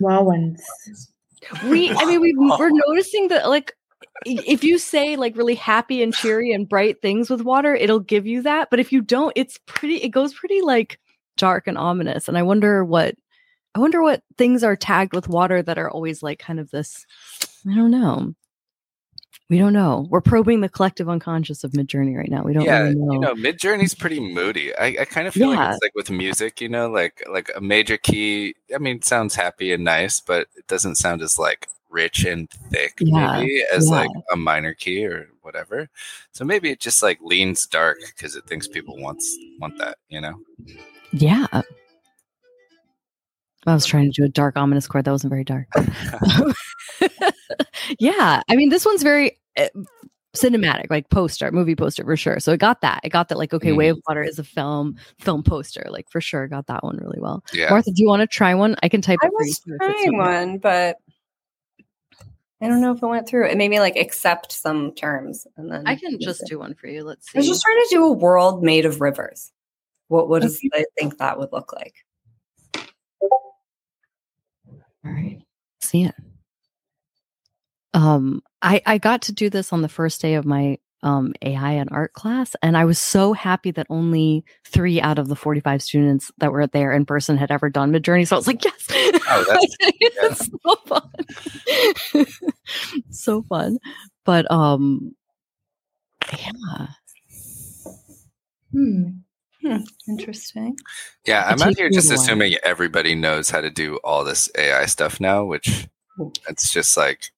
[0.00, 0.62] Wow ones.
[1.64, 3.74] we I mean we we're noticing that like
[4.24, 8.26] if you say like really happy and cheery and bright things with water, it'll give
[8.26, 8.68] you that.
[8.70, 10.98] But if you don't, it's pretty it goes pretty like
[11.36, 12.28] dark and ominous.
[12.28, 13.14] And I wonder what
[13.74, 17.04] I wonder what things are tagged with water that are always like kind of this
[17.70, 18.34] I don't know.
[19.48, 20.06] We don't know.
[20.10, 22.42] We're probing the collective unconscious of Midjourney right now.
[22.42, 23.12] We don't yeah, really know.
[23.12, 24.76] you know, Midjourney's pretty moody.
[24.76, 25.58] I, I kind of feel Yeah.
[25.60, 28.54] like it's like with music, you know, like like a major key.
[28.74, 32.50] I mean, it sounds happy and nice, but it doesn't sound as like rich and
[32.72, 33.96] thick, Yeah, maybe as yeah.
[33.96, 35.88] like a minor key or whatever.
[36.32, 40.20] So maybe it just like leans dark because it thinks people wants want that, you
[40.20, 40.40] know.
[41.12, 41.46] yeah.
[43.66, 45.04] I was trying to do a dark ominous chord.
[45.04, 45.68] That wasn't very dark.
[47.98, 49.68] yeah, I mean, this one's very uh,
[50.36, 52.38] cinematic, like poster, movie poster for sure.
[52.38, 53.00] So it got that.
[53.02, 53.38] It got that.
[53.38, 55.86] Like, okay, Way of Water is a film, film poster.
[55.90, 57.42] Like for sure, got that one really well.
[57.52, 58.76] yeah, Martha, do you want to try one?
[58.82, 60.96] I can type I it for was too if trying one, but
[62.60, 63.48] I don't know if it went through.
[63.48, 66.48] It made me like accept some terms, and then I can just it.
[66.48, 67.04] do one for you.
[67.04, 67.38] Let's see.
[67.38, 69.52] I was just trying to do a world made of rivers.
[70.08, 71.94] What what does I think that would look like?
[75.06, 75.40] All right.
[75.82, 76.14] See it.
[77.94, 81.72] Um, I I got to do this on the first day of my um AI
[81.72, 85.60] and art class, and I was so happy that only three out of the forty
[85.60, 88.26] five students that were there in person had ever done Midjourney.
[88.26, 88.86] So I was like, yes,
[89.28, 89.44] Oh,
[90.20, 92.26] that's- so fun,
[93.10, 93.78] so fun.
[94.24, 95.14] But um,
[96.32, 96.86] yeah,
[98.72, 99.08] Hmm.
[100.08, 100.76] Interesting.
[101.26, 101.44] yeah.
[101.48, 105.44] I'm out here just assuming everybody knows how to do all this AI stuff now,
[105.44, 105.86] which
[106.48, 107.30] it's just like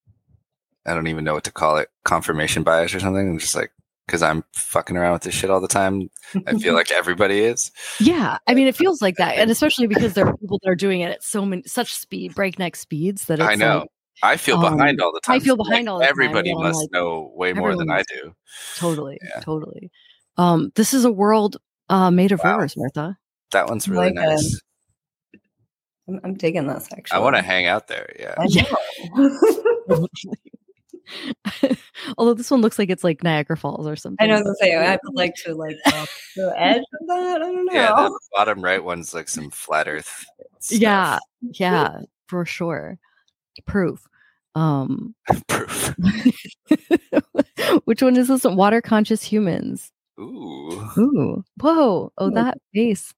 [0.85, 3.27] I don't even know what to call it, confirmation bias or something.
[3.29, 3.71] I'm just like
[4.07, 6.09] because I'm fucking around with this shit all the time.
[6.47, 7.71] I feel like everybody is.
[7.99, 8.37] yeah.
[8.47, 11.01] I mean, it feels like that, and especially because there are people that are doing
[11.01, 13.79] it at so many such speed, breakneck speeds that it's I know.
[13.79, 13.87] like,
[14.23, 15.35] I feel Um, behind all the time.
[15.35, 17.89] I feel so, like, behind all the time, Everybody must like, know way more than
[17.91, 18.33] I do.
[18.75, 19.39] totally Yeah.
[19.41, 19.91] totally
[20.37, 21.57] um this is a world
[21.89, 22.55] uh made of Wow.
[22.57, 23.17] rivers martha
[23.51, 24.61] That one's really Like nice.
[26.07, 27.17] I'm, I'm digging this actually.
[27.17, 28.09] I want to hang out there.
[28.19, 28.33] Yeah.
[28.47, 28.65] Yeah.
[32.17, 34.75] although this one looks like it's like niagara falls or something I know to say
[34.75, 35.75] I would like to like
[36.35, 37.35] the edge of that.
[37.41, 37.73] I don't know.
[37.73, 40.25] Yeah, the bottom right one's like some flat Earth.
[40.59, 40.79] stuff.
[40.79, 42.99] yeah yeah for sure
[43.65, 44.07] proof
[44.55, 45.15] um
[45.47, 45.95] proof.
[47.85, 52.31] which one is this water conscious humans Ooh, ooh whoa oh Ooh.
[52.31, 53.13] that face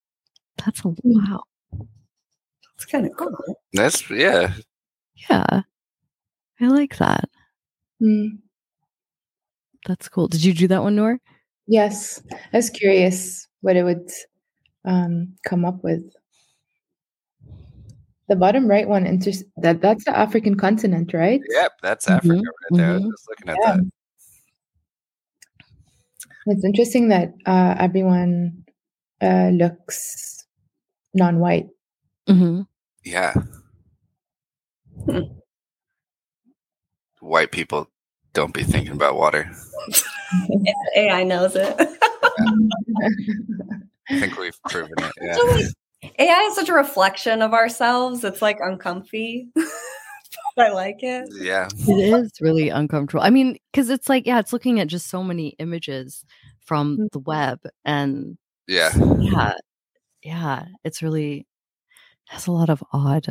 [0.64, 1.42] that's a wow
[2.76, 3.36] It's kind of cool.
[3.74, 4.54] that's yeah.
[5.30, 5.62] yeah
[6.60, 7.30] i like that
[8.00, 8.28] Hmm.
[9.88, 11.20] that's cool did you do that one Noor
[11.68, 14.10] Yes, I was curious what it would
[14.84, 16.02] um, come up with.
[18.28, 21.40] The bottom right one, inter- that that's the African continent, right?
[21.50, 22.90] Yep, that's Africa Mhm, right there.
[22.90, 23.12] I was mhm.
[23.12, 23.76] just looking at Yeah.
[23.78, 23.92] that.
[26.48, 28.66] It's interesting that uh, everyone
[29.22, 30.46] uh, looks
[31.14, 31.68] non-white.
[32.28, 32.62] mm-hmm.
[33.04, 33.34] Yeah.
[35.06, 35.20] Hmm.
[37.20, 37.88] White people
[38.34, 39.52] don't be thinking about water.
[40.96, 41.76] AI knows it.
[44.10, 45.12] I think we've proven it.
[45.22, 45.68] Yeah.
[46.18, 48.24] AI is such a reflection of ourselves.
[48.24, 49.50] It's like uncomfy.
[50.58, 51.30] I like it.
[51.40, 51.68] Yeah.
[51.88, 53.24] It is really uncomfortable.
[53.24, 56.26] I mean, because it's like, yeah, it's looking at just so many images
[56.60, 58.38] from the web, and
[58.68, 58.92] Yeah.
[59.20, 59.54] yeah,
[60.24, 61.48] yeah, it's really
[62.28, 63.28] has a lot of odd.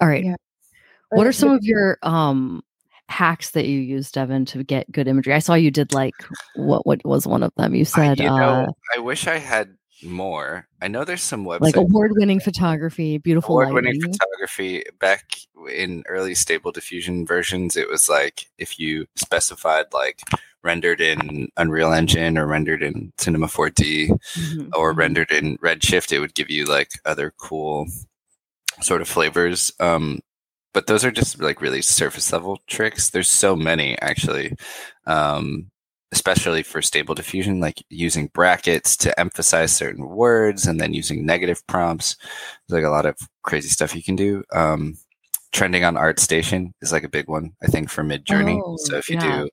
[0.00, 0.36] All right, Yeah.
[1.10, 2.62] what are some of your um
[3.08, 5.34] hacks that you use, Devin, to get good imagery?
[5.34, 6.14] I saw you did like
[6.56, 7.74] what what was one of them?
[7.74, 10.66] You I, said you know, uh, I wish I had more.
[10.80, 11.60] I know there's some websites.
[11.60, 14.12] like award winning photography, beautiful award-winning lighting.
[14.12, 15.36] photography back
[15.72, 20.20] in early stable diffusion versions it was like if you specified like
[20.62, 24.96] rendered in unreal engine or rendered in cinema 4d Mhm, or mhm.
[24.96, 27.86] rendered in redshift it would give you like other cool
[28.80, 30.20] sort of flavors um
[30.72, 34.54] but those are just like really surface level tricks there's so many actually
[35.06, 35.68] um
[36.12, 41.66] especially for stable diffusion like using brackets to emphasize certain words and then using negative
[41.66, 42.16] prompts
[42.68, 44.96] there's like a lot of crazy stuff you can do um
[45.52, 49.08] trending on artstation is like a big one i think for Midjourney Oh, so if
[49.08, 49.42] you yeah.
[49.42, 49.50] do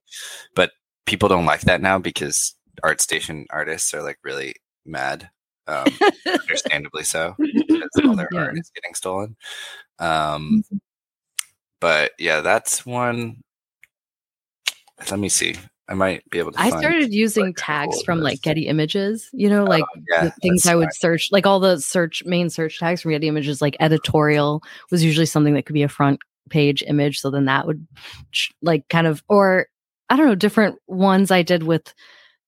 [0.55, 0.71] but
[1.05, 4.53] people don't like that now because artstation artists are like really
[4.85, 5.29] mad
[5.67, 5.85] um
[6.41, 8.39] understandably so because all their Yeah.
[8.41, 9.35] art is getting stolen.
[9.99, 10.63] Um,
[11.79, 13.41] but yeah, that's one.
[15.09, 15.55] Let me see.
[15.87, 16.59] I might be able to.
[16.59, 18.41] I started using tags from like.
[18.41, 20.95] Getty Images, you know, oh, like yeah, the things I would smart.
[20.95, 25.25] search, like all the search main search tags from Getty Images, like editorial was usually
[25.25, 26.19] something that could be a front
[26.49, 27.19] page image.
[27.19, 27.87] So then that would
[28.61, 29.67] like kind of, or
[30.09, 31.93] I don't know, different ones I did with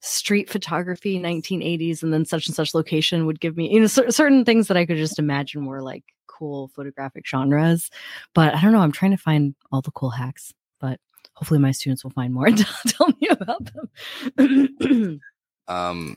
[0.02, 4.12] street photography, 1980s, and then such and such location would give me, you know, cer-
[4.12, 7.90] certain things that I could just imagine were like cool photographic genres.
[8.34, 10.54] But I don't know, I'm trying to find all the cool hacks,
[11.38, 13.70] hopefully my students will find more and tell me about
[14.38, 15.20] them.
[15.70, 16.16] Um,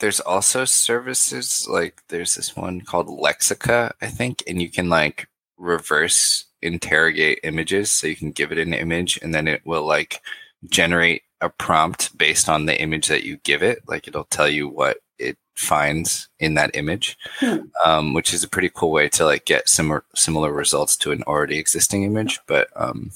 [0.00, 5.28] there's also services like there's this one called Lexica, I think, and you can like
[5.56, 7.90] reverse interrogate images.
[7.90, 10.20] So you can give it an image and then it will like
[10.68, 13.80] generate a prompt based on the image that you give it.
[13.88, 17.60] Like it'll tell you what it finds in that image, Hmm.
[17.84, 21.22] um, which is a pretty cool way to like get similar similar results to an
[21.24, 22.40] already existing image.
[22.46, 23.10] But um,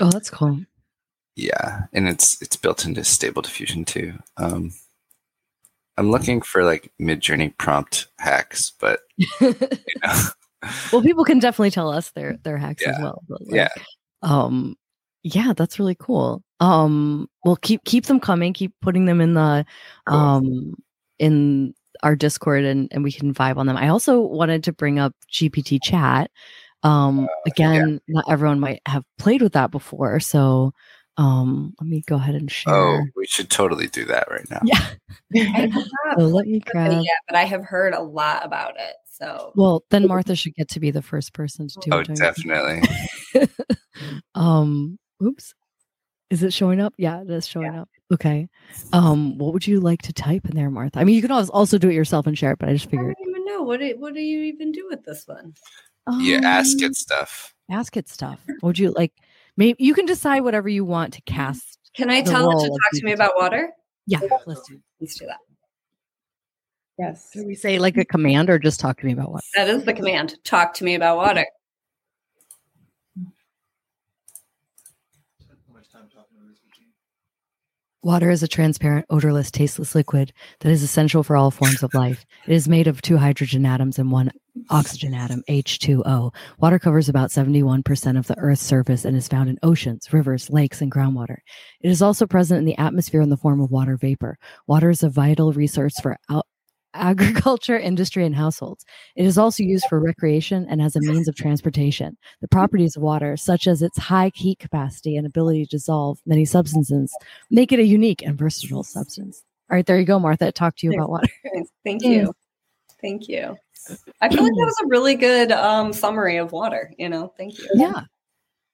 [0.00, 0.60] oh, that's cool.
[1.36, 4.14] yeah, and it's it's built into Stable Diffusion too.
[4.36, 4.72] Um,
[5.96, 9.26] I'm looking for like Midjourney prompt hacks, but you
[10.02, 10.22] know,
[10.92, 13.22] well, people can definitely tell us their their hacks as well.
[13.28, 13.68] Like, Yeah.
[14.22, 14.76] Um.
[15.22, 16.42] Yeah, that's really cool.
[16.60, 17.28] Um.
[17.44, 18.52] Well, keep keep them coming.
[18.52, 19.64] Keep putting them in the
[20.06, 20.16] Cool.
[20.18, 20.74] um
[21.18, 23.76] in our Discord, and and we can vibe on them.
[23.76, 26.30] I also wanted to bring up GPT Chat.
[26.86, 27.28] Um.
[27.46, 30.72] Again, not everyone might have played with that before, so
[31.16, 31.74] um.
[31.80, 32.74] Let me go ahead and share.
[32.74, 34.60] oh, we should totally do that right now.
[34.64, 34.86] Yeah.
[35.34, 35.38] I
[35.72, 35.84] have
[36.18, 37.04] So let me played with it grab.
[37.04, 38.94] yet, but I have heard a lot about it.
[39.10, 42.06] So Well, then Martha should get to be the first person to do Oh, it.
[42.08, 42.36] don't you think?
[42.36, 43.48] definitely.
[44.34, 45.54] um oops
[46.30, 48.46] is it showing up yeah it is showing up okay
[48.92, 51.48] um what would you like to type in there martha i mean you can always
[51.50, 53.14] also do it yourself and share it but i just figured.
[53.18, 55.54] I don't even know what do, what do you even do with this one?
[56.20, 57.54] You ask um, it stuff.
[57.70, 59.12] ask it stuff would you like
[59.56, 62.92] maybe you can decide whatever you want to cast Can I tell it to talk
[62.94, 63.70] to me about water?
[64.06, 65.38] yeah let's do Let's do that.
[66.98, 67.30] Yes.
[67.32, 69.44] do we say like a command or just talk to me about water?
[69.54, 70.36] That is the command.
[70.44, 71.44] Talk to me about water.
[78.02, 82.24] Water is a transparent, odorless, tasteless liquid that is essential for all forms of life.
[82.46, 84.30] It is made of two hydrogen atoms and one
[84.70, 86.34] oxygen atom, H2O.
[86.58, 90.80] Water covers about 71% of the Earth's surface and is found in oceans, rivers, lakes,
[90.80, 91.38] and groundwater.
[91.80, 94.38] It is also present in the atmosphere in the form of water vapor.
[94.66, 96.46] Water is a vital resource for out-
[96.94, 98.84] agriculture, industry, and households.
[99.14, 102.16] It is also used for recreation and as a means of transportation.
[102.40, 106.44] The properties of water, such as its high heat capacity and ability to dissolve many
[106.44, 107.14] substances,
[107.50, 109.42] make it a unique and versatile substance.
[109.70, 110.52] All right, there you go, Martha.
[110.52, 111.28] Talk to you about water.
[111.84, 112.32] Thank you.
[113.02, 113.56] Thank you.
[114.20, 116.92] I feel like that was a really good um, summary of water.
[116.98, 117.68] You know, thank you.
[117.74, 118.02] Yeah,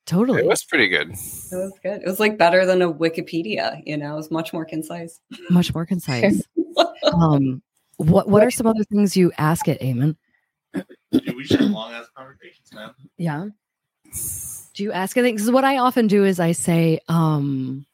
[0.06, 0.40] totally.
[0.40, 1.10] It was pretty good.
[1.10, 1.16] It
[1.52, 2.02] was good.
[2.02, 3.82] It was like better than a Wikipedia.
[3.84, 5.20] You know, it was much more concise.
[5.50, 6.42] Much more concise.
[7.12, 7.62] um,
[7.96, 10.16] what What are some other things you ask it, Eamon?
[10.74, 12.90] Dude, we should have long ass conversations, man.
[13.18, 13.46] Yeah.
[14.74, 15.36] Do you ask anything?
[15.36, 17.91] Because what I often do is I say, um, well,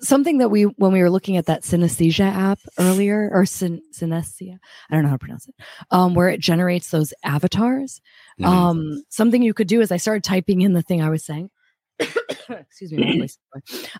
[0.00, 4.58] something that we when we were looking at that synesthesia app earlier, or syn- synesthesia,
[4.90, 5.54] I don't know how to pronounce it,
[5.90, 8.00] um, where it generates those avatars.
[8.42, 11.50] Um, something you could do is I started typing in the thing I was saying.
[11.98, 13.38] Excuse me, my voice.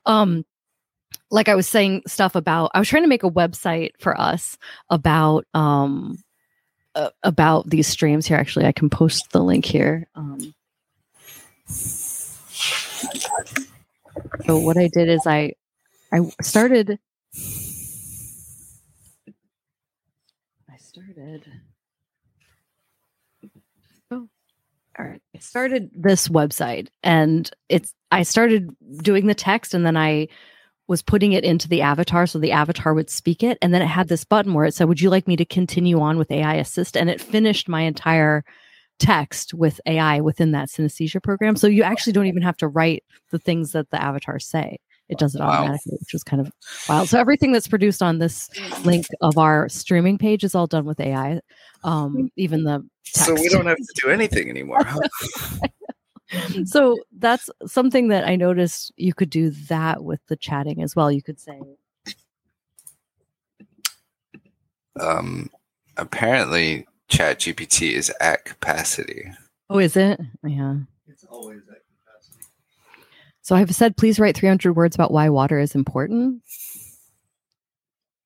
[0.07, 0.45] Um,
[1.31, 4.59] like I was saying stuff about, I was trying to make a website for us
[4.89, 6.19] about um
[6.95, 8.37] uh, about these streams here.
[8.37, 10.09] Actually, I can post the link here.
[10.15, 10.55] Um,
[14.47, 15.53] So what I did is I
[16.13, 16.99] I started
[20.69, 21.45] I started
[24.11, 24.29] Oh.
[24.99, 25.23] All right.
[25.35, 28.71] I started this website and it's I started
[29.03, 30.29] doing the text and then I
[30.89, 33.87] was putting it into the avatar so the avatar would speak it and then it
[33.87, 36.55] had this button where it said would you like me to continue on with AI
[36.55, 38.45] assist and it finished my entire
[38.99, 41.57] text with AI within that synesthesia program.
[41.57, 44.79] So you actually don't even have to write the things that the avatars say.
[45.11, 45.49] It does it Wow.
[45.49, 46.53] automatically, which was kind of
[46.89, 47.09] wild.
[47.09, 48.49] So everything that's produced on this
[48.85, 51.41] link of our streaming page is all done with AI.
[51.83, 53.27] Um, even the text.
[53.27, 54.85] So we don't have to do anything anymore.
[54.85, 55.01] huh?
[56.65, 61.11] so that's something that I noticed you could do that with the chatting as well.
[61.11, 61.61] You could say,
[65.01, 65.51] um,
[65.97, 69.33] apparently, ChatGPT is at capacity.
[69.69, 70.21] "Oh, is it?
[70.45, 70.77] Yeah."
[71.09, 71.80] It's always at capacity.
[73.43, 76.43] So I've said, please write 300 words about why water is important.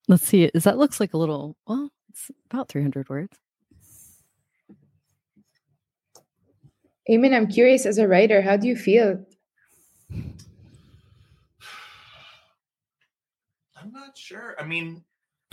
[0.08, 0.44] Let's see.
[0.54, 1.56] Is that looks like a little?
[1.66, 3.36] Well, it's about 300 words.
[7.10, 7.34] Amen.
[7.34, 9.24] I'm curious as a writer, how do you feel?
[13.76, 14.56] I'm not sure.
[14.58, 15.04] I mean,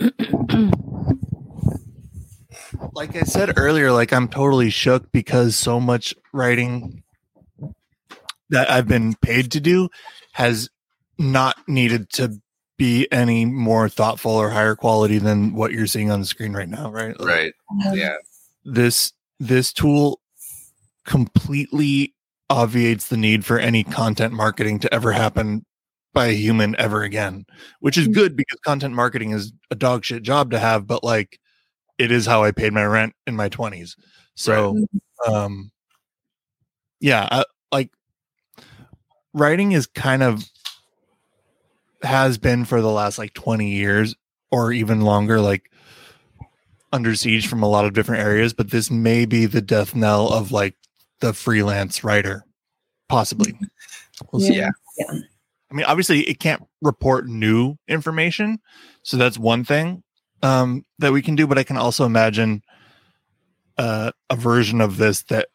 [2.92, 7.02] like I said earlier, like I'm totally shook because so much writing
[8.52, 9.88] that I've been paid to do
[10.32, 10.70] has
[11.18, 12.40] not needed to
[12.78, 16.68] be any more thoughtful or higher quality than what you're seeing on the screen right
[16.68, 17.18] now, right?
[17.18, 17.52] Like, Right.
[17.94, 18.16] Yeah.
[18.64, 20.20] This this tool
[21.04, 22.14] completely
[22.48, 25.64] obviates the need for any content marketing to ever happen
[26.12, 27.46] by a human ever again,
[27.80, 31.40] which is good because content marketing is a dog shit job to have, but like
[31.98, 33.96] it is how I paid my rent in my 20s.
[34.34, 34.84] So,
[35.26, 35.70] um,
[37.00, 37.46] yeah, I, like
[39.34, 40.44] writing is kind of
[42.02, 44.14] has been for the last like 20 years
[44.50, 45.70] or even longer, like
[46.92, 50.28] under siege from a lot of different areas, but this may be the death knell
[50.28, 50.74] of like
[51.20, 52.44] the freelance writer,
[53.08, 53.58] possibly.
[54.30, 54.54] We'll see.
[54.54, 54.70] Yeah.
[55.08, 58.60] I mean, obviously, it can't report new information,
[59.02, 60.04] so that's one thing
[60.42, 61.46] um, that we can do.
[61.46, 62.62] But I can also imagine
[63.78, 65.48] uh, a version of this that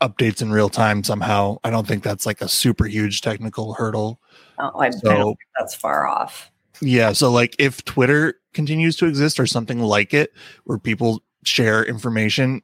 [0.00, 1.58] updates in real time somehow.
[1.64, 4.20] I don't think that's like a super huge technical hurdle.
[4.58, 6.50] Oh, I, I don't think that's far off.
[6.80, 10.32] Yeah, so like if Twitter continues to exist or something like it,
[10.64, 12.62] where people share information,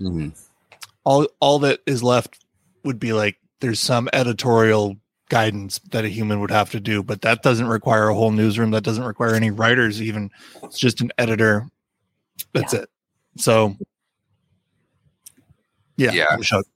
[0.00, 0.32] Mhm.
[1.04, 2.44] all all that is left
[2.84, 4.96] would be like there's some editorial
[5.28, 8.70] guidance that a human would have to do, but that doesn't require a whole newsroom.
[8.70, 10.00] That doesn't require any writers.
[10.00, 10.30] Even
[10.62, 11.68] it's just an editor.
[12.54, 12.88] That's it.
[13.36, 13.76] So,
[16.00, 16.26] yeah, Yeah.
[16.30, 16.68] I'm shocked.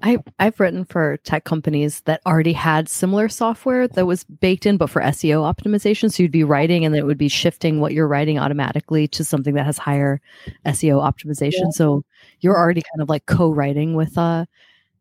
[0.00, 4.76] I, I've written for tech companies that already had similar software that was baked in,
[4.76, 6.12] but for SEO optimization.
[6.12, 9.24] So you'd be writing and then it would be shifting what you're writing automatically to
[9.24, 10.20] something that has higher
[10.66, 11.72] SEO optimization.
[11.72, 12.04] So
[12.40, 14.44] you're already kind of like co writing with uh,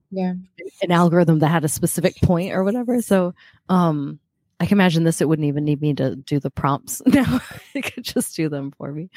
[0.09, 0.33] Yeah.
[0.81, 2.99] an algorithm that had a specific point or whatever.
[3.03, 3.35] So
[3.69, 4.19] um,
[4.59, 7.39] I can imagine this, it wouldn't even need me to do the prompts now.
[7.75, 9.11] it could just do them for me.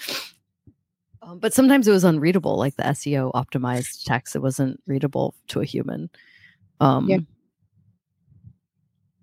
[1.23, 4.35] Um, but sometimes it was unreadable, like the SEO optimized text.
[4.35, 6.11] It wasn't readable to a human.
[6.81, 7.19] Um, Yeah.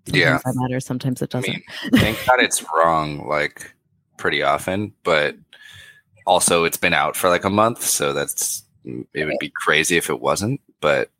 [0.06, 0.38] Yeah.
[0.38, 0.86] sometimes that matters.
[0.86, 1.50] Sometimes it doesn't.
[1.50, 1.62] mean,
[1.96, 3.74] thank God it's wrong like
[4.16, 5.36] pretty often, but
[6.26, 10.08] also it's been out for like a month, so that's it would be crazy if
[10.08, 11.10] it wasn't, but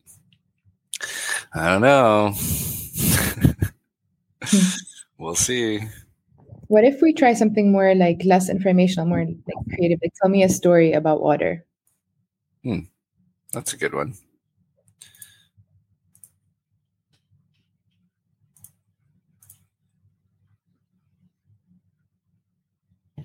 [1.55, 2.35] I don't know.
[5.18, 5.81] we'll see.
[6.69, 9.99] What if we try something more like less informational, more like creative?
[10.03, 11.64] Like tell me a story about water.
[12.62, 12.81] Hmm.
[13.53, 14.14] That's a good one.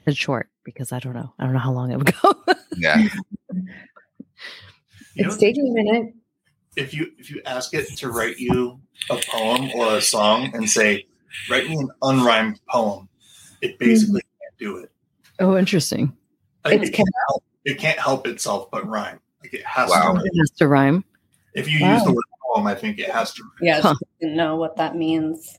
[0.05, 1.33] it's short because I don't know.
[1.39, 2.33] I don't know how long it would go.
[2.77, 3.07] Yeah.
[5.15, 6.13] You It's know, taking a minute.
[6.75, 8.81] if you if you ask it to write you
[9.11, 11.05] a poem or a song and say,
[11.51, 13.07] "Write me an unrhymed poem,"
[13.63, 14.39] it basically mm-hmm.
[14.41, 14.91] can't do it.
[15.39, 16.15] oh, interesting.
[16.65, 17.43] Like, It's it can't help.
[17.65, 19.19] It can't help itself but rhyme.
[19.41, 20.01] Like it has Wow.
[20.01, 20.17] to.
[20.17, 20.25] Rhyme.
[20.25, 21.03] It has to rhyme.
[21.53, 21.93] If you Wow.
[21.95, 23.43] use the word poem, I think it has to.
[23.43, 23.51] Rhyme.
[23.61, 23.95] Yeah, Huh.
[24.19, 25.57] didn't know what that means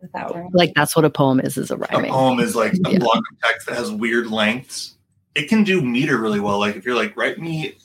[0.00, 0.50] without rhyming.
[0.52, 1.88] Like that's what a poem is, is a rhyme.
[1.92, 2.12] A rhyming.
[2.12, 2.98] poem is like a Yeah.
[2.98, 4.96] block of text that has weird lengths.
[5.34, 6.58] It can do meter really well.
[6.58, 7.76] Like if you're like, write me,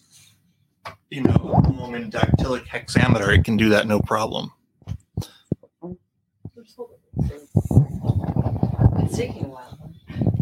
[1.09, 4.51] you know, a poem in dactylic hexameter, it can do that no problem.
[9.27, 9.77] Taking a while.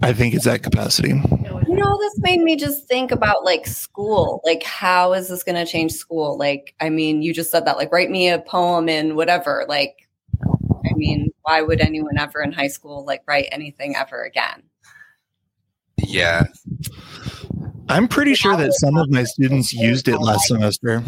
[0.01, 1.09] I think it's at capacity.
[1.09, 4.41] You know, this made me just think about like school.
[4.43, 6.37] Like, how is this going to change school?
[6.37, 9.65] Like, I mean, you just said that, like, write me a poem in whatever.
[9.67, 10.07] Like,
[10.43, 14.63] I mean, why would anyone ever in high school like write anything ever again?
[15.97, 16.45] Yeah.
[17.89, 21.03] I'm pretty sure that some of my students used it last semester.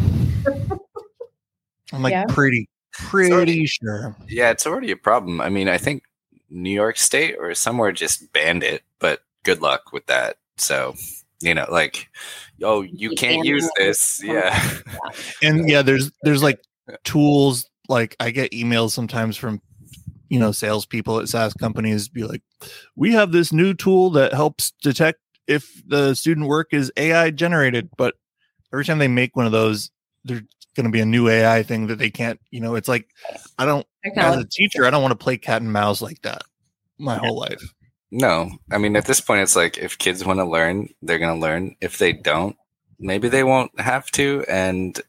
[1.92, 2.24] I'm like Yeah.
[2.28, 4.16] pretty pretty sure.
[4.28, 5.40] Yeah, it's already a problem.
[5.40, 6.02] I mean, I think
[6.52, 10.36] New York State or somewhere just banned it, but good luck with that.
[10.56, 10.94] So,
[11.40, 12.08] you know, like,
[12.62, 14.22] oh, you You can't can't use use this.
[14.24, 14.78] Yeah.
[15.42, 16.60] And yeah, there's there's like
[17.04, 19.60] tools like I get emails sometimes from
[20.28, 22.42] you know salespeople at SaaS companies be like,
[22.96, 27.90] we have this new tool that helps detect if the student work is AI generated,
[27.96, 28.14] but
[28.72, 29.90] every time they make one of those,
[30.24, 30.42] there's
[30.76, 32.40] going to be a new AI thing that they can't.
[32.50, 33.08] You know, it's like
[33.58, 36.42] I don't as a teacher, I don't want to play cat and mouse like that
[36.98, 37.62] my whole life.
[38.10, 41.34] No, I mean, at this point, it's like if kids want to learn, they're going
[41.34, 41.76] to learn.
[41.80, 42.56] If they don't,
[43.00, 44.44] maybe they won't have to.
[44.48, 45.00] And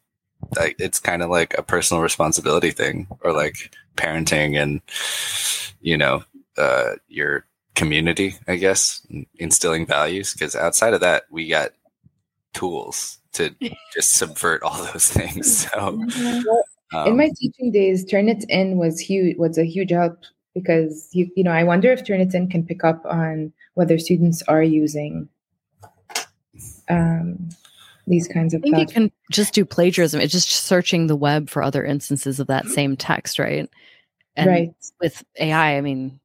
[0.56, 4.82] like, it's kind of like a personal responsibility thing or like parenting and,
[5.82, 6.24] you know,
[6.58, 10.34] uh, your community, I guess, instilling values.
[10.34, 11.72] Because outside of that, we got
[12.54, 13.54] tools to
[13.94, 15.68] just subvert all those things.
[15.68, 16.02] So,
[16.94, 19.38] um, in my teaching days, Turnitin was huge.
[19.38, 20.18] Was a huge help
[20.54, 24.64] because you you know I wonder if Turnitin can pick up on whether students are
[24.64, 25.28] using
[26.90, 27.50] um,
[28.08, 28.64] these kinds of.
[28.64, 28.76] I of.
[28.76, 30.22] think it can just do plagiarism.
[30.22, 33.70] It's just searching the web for other instances of that same text, right?
[34.36, 34.74] And right.
[35.00, 36.20] with AI, I mean,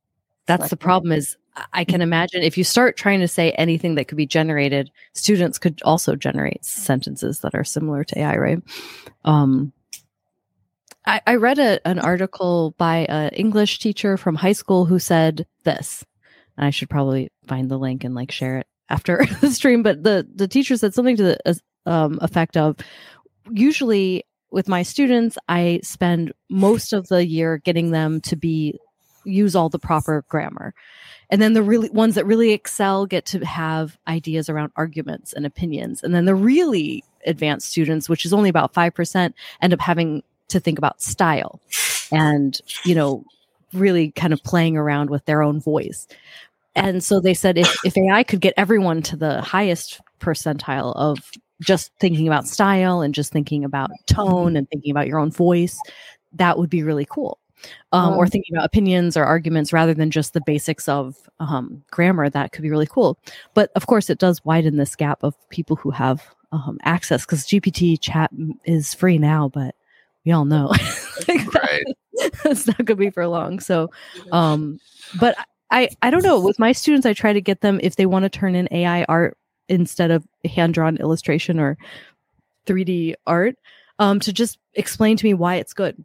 [0.47, 3.53] that's Like the problem is I- I can imagine if you start trying to say
[3.53, 8.37] anything that could be generated, students could also generate sentences that are similar to AI,
[8.37, 8.63] right?
[9.25, 9.73] Um,
[11.09, 15.47] I, I read a, an article by an English teacher from high school who said
[15.65, 16.05] this,
[16.57, 19.83] and I should probably find the link and like share it after the stream.
[19.83, 22.77] But the the teacher said something to the um, effect of,
[23.51, 28.79] usually with my students, I spend most of the year getting them to be
[29.25, 30.75] use all the proper grammar.
[31.31, 35.45] And then the really ones that really excel get to have ideas around arguments and
[35.45, 36.03] opinions.
[36.03, 40.61] And then the really advanced students, which is only about 5%, end up having to
[40.61, 41.61] think about style
[42.11, 43.25] and, you know,
[43.73, 46.07] really kind of playing around with their own voice.
[46.75, 51.19] And so they said if, if AI could get everyone to the highest percentile of
[51.61, 55.79] just thinking about style and just thinking about tone and thinking about your own voice,
[56.33, 57.39] that would be really cool.
[57.91, 62.31] Um, or thinking about opinions or arguments rather than just the basics of um, grammar,
[62.31, 63.19] that could be really cool.
[63.55, 66.23] But of course, it does widen this gap of people who have
[66.53, 68.31] um, access because GPT chat
[68.65, 69.75] is free now, but
[70.25, 70.67] we all know
[71.29, 71.85] like, right.
[72.45, 73.61] that's not going to be for long.
[73.61, 73.91] So,
[74.33, 74.81] um,
[75.21, 75.37] but
[75.71, 76.41] I, I don't know.
[76.41, 79.05] With my students, I try to get them if they want to turn in AI
[79.05, 79.37] art
[79.69, 81.77] instead of hand drawn illustration or
[82.67, 83.57] 3D art,
[83.99, 86.03] um, to just explain to me why it's good.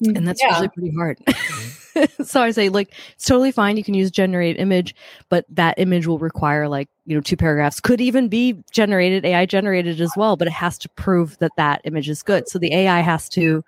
[0.00, 0.48] And that's Yeah.
[0.50, 1.18] usually pretty hard.
[2.24, 3.76] so I say, like, it's totally fine.
[3.76, 4.94] You can use generate image,
[5.28, 7.80] but that image will require like, you know, two paragraphs.
[7.80, 11.80] Could even be generated, AI generated as well, but it has to prove that that
[11.84, 12.48] image is good.
[12.48, 13.64] So the AI has to,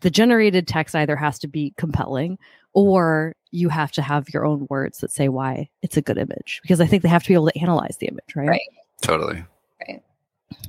[0.00, 2.38] the generated text either has to be compelling
[2.72, 6.58] or you have to have your own words that say why it's a good image
[6.62, 8.48] because I think they have to be able to analyze the image, right?
[8.48, 8.60] Right.
[9.00, 9.44] Totally.
[9.86, 10.02] Right.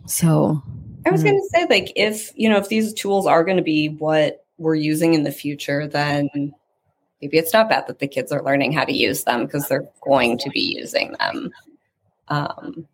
[0.06, 0.62] So
[1.06, 1.26] I was Mm.
[1.26, 4.45] going to say, like, if you know, if these tools are going to be what
[4.58, 6.30] we're using in the future, then
[7.22, 9.88] maybe it's not bad that the kids are learning how to use them because they're
[10.08, 11.52] going to be using them.
[12.28, 12.88] Um,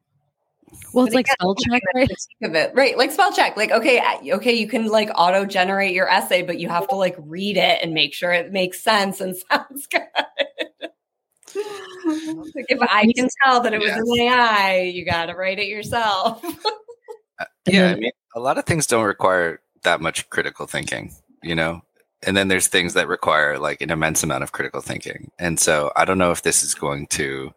[0.93, 2.07] well, it's like again, spell check, right?
[2.07, 2.97] critique Of it, right?
[2.97, 3.55] Like spell check.
[3.57, 4.01] Like, okay,
[4.33, 7.79] okay, you can like auto generate your essay, but you have to like read it
[7.81, 10.01] and make sure it makes sense and sounds good.
[11.53, 13.97] like if I can tell that it was Yeah.
[13.97, 16.43] an AI, you got to write it yourself.
[17.39, 21.11] Uh, yeah, I mean, a lot of things don't require that much critical thinking,
[21.43, 21.81] you know?
[22.23, 25.31] And then there's things that require like an immense amount of critical thinking.
[25.39, 27.51] And so I don't know if this is going to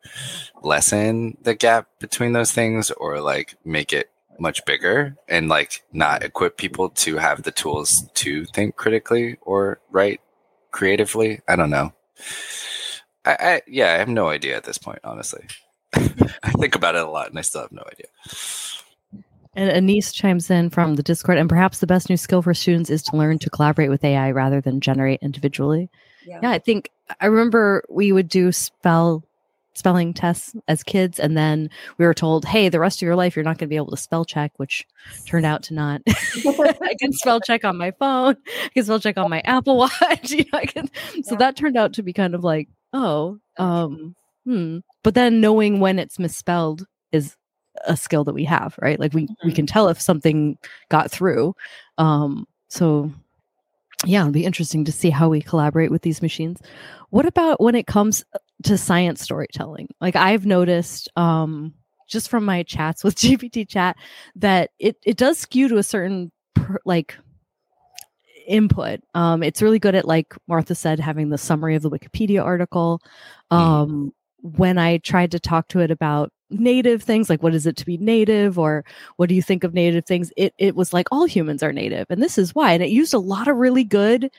[0.63, 6.23] lessen the gap between those things or like make it much bigger and like not
[6.23, 10.21] equip people to have the tools to think critically or write
[10.71, 11.41] creatively.
[11.47, 11.93] I don't know.
[13.25, 15.45] I, I yeah, I have no idea at this point, honestly.
[15.95, 18.07] I think about it a lot and I still have no idea.
[19.57, 22.91] And Anise chimes in from the Discord, and perhaps the best new skill for students
[22.91, 25.91] is to learn to collaborate with AI rather than generate individually.
[26.27, 26.91] Yeah, I think
[27.21, 29.23] I remember we would do spell
[29.77, 33.37] spelling tests as kids, and then we were told, "Hey, the rest of your life,
[33.37, 34.87] you're not going to be able to spell check," which
[35.27, 36.01] turned out to not.
[36.07, 38.37] I can spell check on my phone.
[38.65, 39.91] I can spell check on my Apple Watch.
[40.31, 40.89] you know, I can.
[41.25, 41.37] So Yeah.
[41.39, 44.79] that turned out to be kind of like, oh, um, hmm.
[45.03, 47.37] But then knowing when it's misspelled is
[47.85, 48.99] a skill that we have, right?
[48.99, 50.59] Like we we can tell if something
[50.89, 51.55] got through.
[51.99, 53.11] Um, so
[54.07, 56.61] yeah, it'll be interesting to see how we collaborate with these machines.
[57.11, 58.25] What about when it comes
[58.65, 59.89] to science storytelling?
[60.01, 61.75] Like I've noticed um
[62.09, 63.97] just from my chats with GPT chat
[64.37, 67.17] that it it does skew to a certain per, like
[68.47, 69.01] input.
[69.15, 73.01] Um it's really good at like Martha said having the summary of the Wikipedia article.
[73.51, 74.13] Um
[74.43, 77.87] when I tried to talk to it about native things like what is it to
[77.87, 78.85] be native or
[79.17, 80.33] what do you think of native things?
[80.37, 83.15] It it was like all humans are native and this is why and it used
[83.15, 84.31] a lot of really good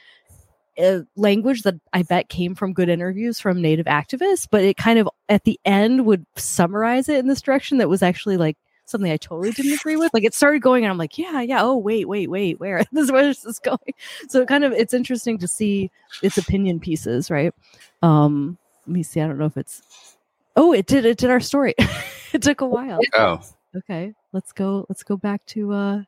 [0.78, 5.00] uh, language that I bet came from good interviews from native activists but it kind
[5.00, 9.12] of at the end would summarize it in this direction that was actually like something
[9.12, 10.14] I totally didn't agree with.
[10.14, 13.12] Like it started going and I'm like yeah yeah oh wait wait wait where this
[13.12, 13.94] where is this going?
[14.30, 15.92] So it kind of it's interesting to see
[16.22, 17.54] its opinion pieces right?
[18.02, 18.58] Um
[18.88, 20.15] let me see I don't know if it's
[20.56, 21.06] Oh, it did.
[21.06, 21.74] It did our story.
[22.34, 23.00] it took a while.
[23.14, 23.42] Oh,
[23.76, 24.86] Okay, let's go.
[24.88, 25.74] Let's go back to.
[25.74, 26.02] uh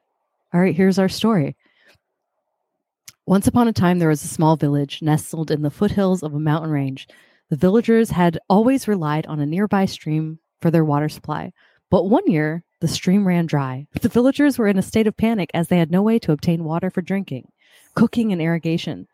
[0.53, 1.55] All right, here's our story.
[3.25, 6.39] Once upon a time, there was a small village nestled in the foothills of a
[6.39, 7.07] mountain range.
[7.49, 11.51] The villagers had always relied on a nearby stream for their water supply,
[11.89, 13.87] but one year the stream ran dry.
[14.01, 16.63] The villagers were in a state of panic as they had no way to obtain
[16.63, 17.51] water for drinking,
[17.95, 19.07] cooking, and irrigation.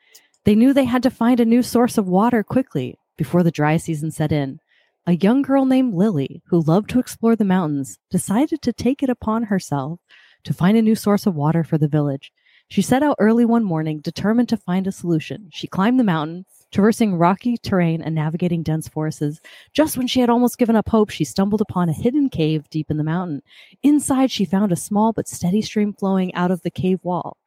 [0.44, 3.78] They knew they had to find a new source of water quickly before the dry
[3.78, 4.60] season set in
[5.06, 9.10] a young girl named Lily, who loved to explore the mountains, decided to take it
[9.10, 10.00] upon herself
[10.44, 12.32] to find a new source of water for the village.
[12.70, 15.50] She set out early one morning, determined to find a solution.
[15.52, 19.42] She climbed the mountain, traversing rocky terrain and navigating dense forests.
[19.74, 22.90] Just when she had almost given up hope, she stumbled upon a hidden cave deep
[22.90, 23.42] in the mountain.
[23.84, 27.38] Inside, she found a small but steady stream flowing out of the cave wall.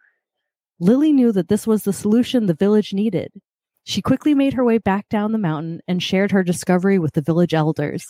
[0.79, 3.33] Lily knew that this was the solution the village needed.
[3.89, 7.23] She quickly made her way back down the mountain and shared her discovery with the
[7.23, 8.05] village elders.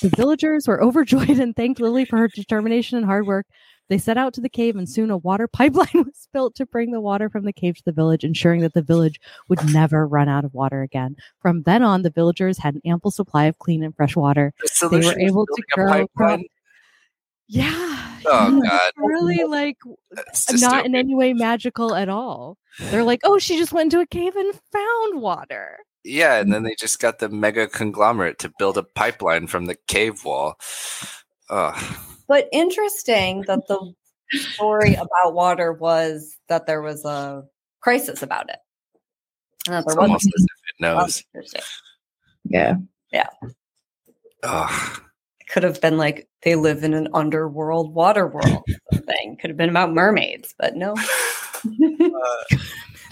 [0.00, 3.44] The villagers were overjoyed and thanked Lily for her determination and hard work.
[3.90, 6.90] They set out to the cave, and soon a water pipeline was built to bring
[6.90, 10.28] the water from the cave to the village, ensuring that the village would never run
[10.28, 11.16] out of water again.
[11.42, 14.54] From then on, the villagers had an ample supply of clean and fresh water.
[14.80, 16.06] the They were able to grow.
[16.16, 16.44] pipeline?
[17.46, 17.99] Yeah.
[18.26, 18.92] Oh, God.
[18.96, 19.76] Really, like
[20.12, 22.58] That's not in any way magical at all.
[22.78, 25.78] They're like, oh, she just went into a cave and found water.
[26.04, 29.76] Yeah, and then they just got the mega conglomerate to build a pipeline from the
[29.86, 30.56] cave wall.
[31.50, 31.96] Ugh.
[32.28, 33.92] But interesting that the
[34.32, 37.42] story about water was that there was a
[37.80, 38.58] crisis about it.
[39.66, 40.34] And that It's there almost wasn't.
[40.34, 41.24] as if it knows.
[41.34, 41.62] Interesting.
[43.12, 43.26] Yeah.
[44.42, 45.02] Ugh.
[45.50, 49.36] It could have been like they live in an underworld water world thing.
[49.40, 50.94] Could have been about mermaids, but no.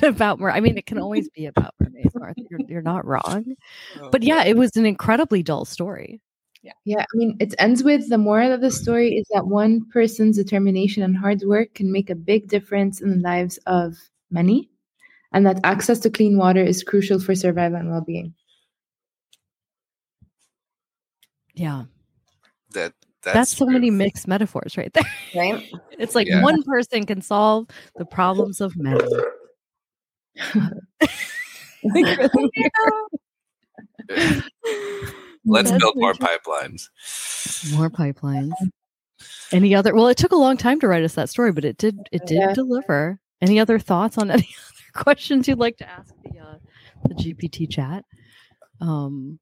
[0.01, 2.41] Uh, about mer- I mean, it can always be about mermaids, Martha.
[2.49, 3.57] You're, you're not wrong.
[4.01, 6.21] Oh, but yeah, it was an incredibly dull story.
[6.63, 6.73] Yeah.
[6.85, 10.37] Yeah, I mean, it ends with the moral of the story is that one person's
[10.37, 13.97] determination and hard work can make a big difference in the lives of
[14.31, 14.71] many,
[15.33, 18.35] and that access to clean water is crucial for survival and well being.
[21.55, 21.85] Yeah.
[23.29, 25.05] That That's, that's, so many mixed metaphors right there.
[25.35, 25.63] Right?
[25.99, 26.43] It's like Yeah.
[26.43, 27.67] one person can solve
[27.97, 28.99] the problems of men.
[31.85, 32.71] Like, really.
[35.45, 36.89] Let's That's build more pipelines.
[37.73, 38.53] more pipelines.
[39.53, 39.95] Any other?
[39.95, 41.97] Well, it took a long time to write us that story, but it did.
[42.13, 42.53] It did Yeah.
[42.53, 43.21] deliver.
[43.41, 46.59] Any other thoughts on any other questions you'd like to ask the uh,
[47.09, 48.05] the GPT chat?
[48.81, 49.39] Um,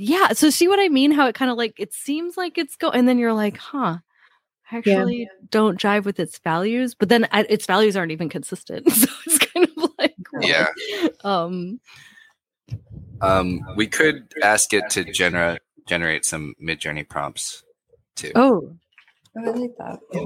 [0.00, 0.32] yeah.
[0.32, 1.10] So see what I mean?
[1.10, 3.98] How it kind of like it seems like it's go, and then you're like, huh.
[4.72, 8.86] I Actually, don't jive with its values, but then uh, its values aren't even consistent.
[8.92, 10.68] So it's kind of like, Yeah.
[11.24, 11.80] um,
[13.20, 17.64] Um, we could ask it to genera- generate some Midjourney prompts
[18.14, 18.30] too.
[18.36, 18.72] oh,
[19.36, 19.98] I like that.
[20.12, 20.22] did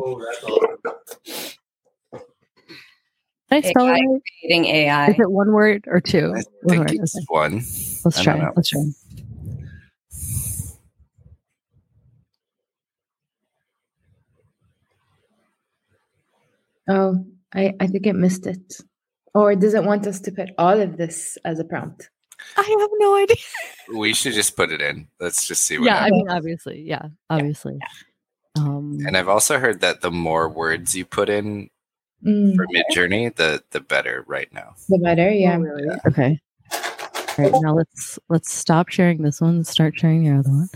[3.50, 3.92] I spell it AI.
[3.92, 4.20] right?
[4.40, 5.06] Creating AI.
[5.10, 6.34] Is it one word or two?
[6.36, 7.24] I One think word, it's okay.
[7.28, 7.52] one.
[8.04, 8.50] Let's try.
[8.54, 8.82] Let's try.
[16.88, 17.24] Oh,
[17.54, 18.74] I, I think it missed it.
[19.34, 22.10] Or does it want us to put all of this as a prompt?
[22.56, 23.36] I have no idea.
[23.96, 25.08] We should just put it in.
[25.20, 27.78] Let's just see what Yeah, I mean, obviously, yeah, obviously.
[28.56, 31.70] Um, and I've also heard that the more words you put in
[32.24, 34.74] Mm, for Midjourney, the the better right now.
[34.88, 35.58] the better, yeah.
[36.06, 36.40] okay.
[36.72, 39.56] All right, now let's let's stop sharing this one.
[39.56, 40.68] and Start sharing the other one.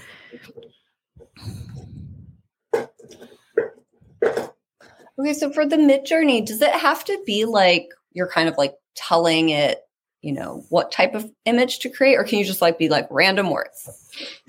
[5.19, 8.75] Okay, so for the Midjourney, does it have to be like you're kind of like
[8.95, 9.81] telling it,
[10.23, 13.07] you know, what type of image to create, or can you just like be like
[13.11, 13.89] random words?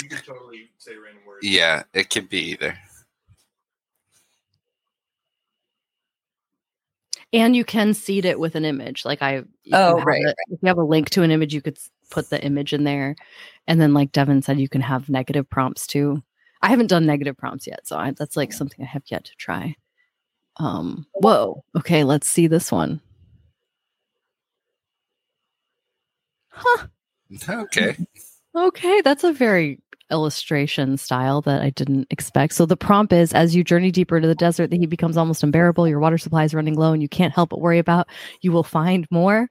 [0.01, 1.45] You can totally say random words.
[1.45, 2.77] Yeah, it could be either.
[7.31, 9.05] and you can seed it with an image.
[9.05, 9.43] Like I, Oh,
[9.89, 11.77] can have right, it- If you have a link to an image, you could
[12.09, 13.15] put the image in there,
[13.67, 16.23] and then like Devin said, you can have negative prompts too.
[16.61, 19.35] I haven't done negative prompts yet, so I, that's like something I have yet to
[19.35, 19.75] try.
[20.59, 21.63] Um, whoa.
[21.77, 23.01] Okay, let's see this one.
[26.49, 26.87] Huh.
[27.49, 27.97] Okay.
[28.55, 29.79] Okay, that's a very
[30.09, 32.55] illustration style that I didn't expect.
[32.55, 35.43] So the prompt is as you journey deeper into the desert, the heat becomes almost
[35.43, 38.07] unbearable, your water supply is running low, and you can't help but worry about
[38.41, 39.49] you will find more.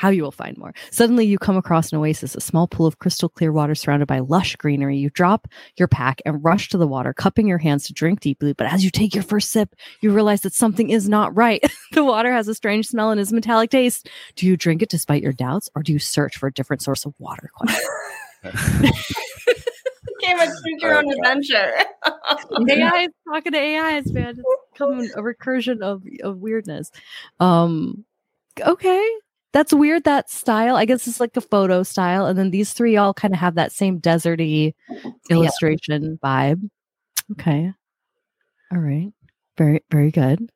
[0.00, 0.72] How you will find more.
[0.90, 4.20] Suddenly you come across an oasis, a small pool of crystal clear water surrounded by
[4.20, 4.96] lush greenery.
[4.96, 5.46] You drop
[5.76, 8.54] your pack and rush to the water, cupping your hands to drink deeply.
[8.54, 11.62] But as you take your first sip, you realize that something is not right.
[11.92, 14.08] the water has a strange smell and is metallic taste.
[14.36, 17.04] Do you drink it despite your doubts, or do you search for a different source
[17.04, 17.50] of water?
[17.54, 18.90] Question.
[20.22, 21.16] Came and choose your own God.
[21.18, 21.72] adventure.
[22.70, 24.30] AI is talking to AIs, man.
[24.38, 26.90] It's coming a recursion of, of weirdness.
[27.38, 28.06] Um,
[28.58, 29.06] okay,
[29.52, 30.04] that's weird.
[30.04, 33.34] That style, I guess, it's like a photo style, and then these three all kind
[33.34, 34.74] of have that same deserty
[35.30, 36.68] illustration vibe.
[37.32, 37.72] Okay,
[38.72, 39.12] all right,
[39.58, 40.50] very very good.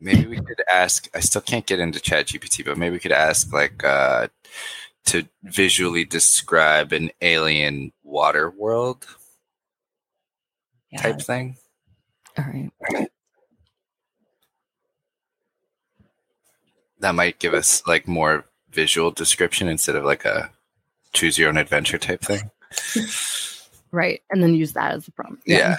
[0.00, 1.08] Maybe we could ask.
[1.14, 4.28] I still can't get into ChatGPT, but maybe we could ask like uh,
[5.06, 9.06] to visually describe an alien water world
[10.90, 11.02] Yeah.
[11.02, 11.56] type thing.
[12.36, 12.70] All right,
[17.04, 20.50] That might give us like more visual description instead of like a
[21.12, 22.50] choose your own adventure type thing.
[23.92, 25.42] right, and then use that as the prompt.
[25.44, 25.76] Yeah.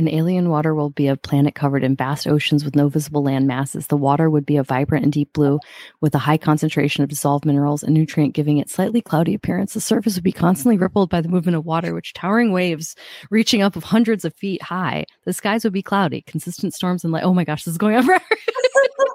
[0.00, 3.46] An alien water will be a planet covered in vast oceans with no visible land
[3.46, 3.88] masses.
[3.88, 5.60] The water would be a vibrant and deep blue
[6.00, 9.74] with a high concentration of dissolved minerals and nutrient, giving it slightly cloudy appearance.
[9.74, 12.96] The surface would be constantly rippled by the movement of water, which towering waves
[13.30, 15.04] reaching up of hundreds of feet high.
[15.26, 17.24] The skies would be cloudy, consistent storms and light.
[17.24, 18.24] Oh my gosh, this is going on forever.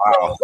[0.06, 0.38] Wow.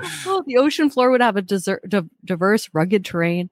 [0.26, 3.50] oh, the ocean floor would have a desert, di- diverse, rugged terrain.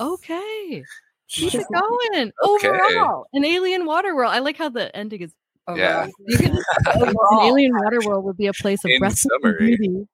[0.00, 0.84] Okay.
[1.28, 2.32] Keep it going.
[2.44, 2.68] Okay.
[2.68, 4.32] Overall, an alien water world.
[4.32, 5.34] I like how the ending is.
[5.74, 6.06] Yeah.
[6.26, 10.06] You can, an alien water world would be a place of In breathtaking beauty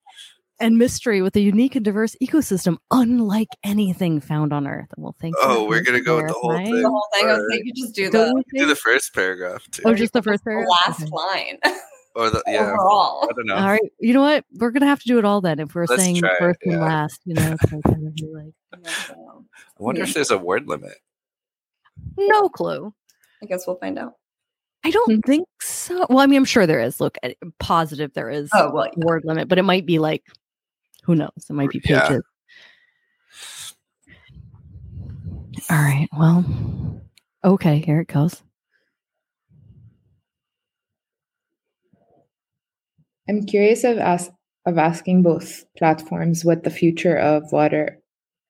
[0.61, 4.89] and mystery with a unique and diverse ecosystem, unlike anything found on Earth.
[4.97, 5.41] Well, thank you.
[5.43, 6.81] Oh, we're gonna go with the whole thing.
[6.81, 7.29] The whole thing.
[7.29, 9.83] I was like, you just do Don't the, Do the first paragraph too.
[9.85, 10.71] Oh, just the first the paragraph.
[10.87, 11.11] last Okay.
[11.13, 11.59] line
[12.15, 12.61] or the yeah.
[12.73, 13.25] overall.
[13.25, 13.57] I don't know.
[13.57, 14.45] All right, you know what?
[14.55, 15.59] We're gonna have to do it all then.
[15.59, 16.81] If we're Let's saying try it, first and yeah.
[16.81, 18.53] last, you know, it's like, kind of be like
[19.09, 19.23] I
[19.79, 20.95] wonder if there's a word limit.
[22.17, 22.93] no clue.
[23.43, 24.15] I guess we'll find out.
[24.85, 26.07] I don't think so.
[26.09, 27.01] Well, I mean, I'm sure there is.
[27.01, 30.25] Look, eh, positive there is Oh well, a word limit, but it might be like,
[31.05, 31.31] who knows?
[31.49, 32.09] It might be Yeah.
[32.09, 32.23] pages.
[35.71, 36.09] All right.
[36.19, 36.45] Well,
[37.45, 37.79] okay.
[37.79, 38.43] Here it goes.
[43.29, 44.31] I'm curious of ask,
[44.67, 47.99] of asking both platforms what the future of water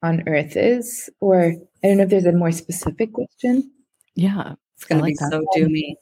[0.02, 1.44] on Earth is, or
[1.84, 3.70] I don't know if there's a more specific question.
[4.14, 4.54] Yeah.
[4.76, 5.30] it's gonna like be that.
[5.30, 5.96] so doomy.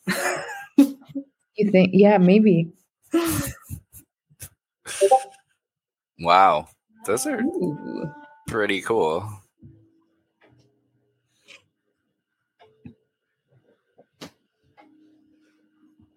[1.56, 1.90] You think?
[1.92, 2.72] Yeah, maybe.
[6.20, 6.68] Wow,
[7.06, 8.10] those are Ooh.
[8.46, 9.28] pretty cool.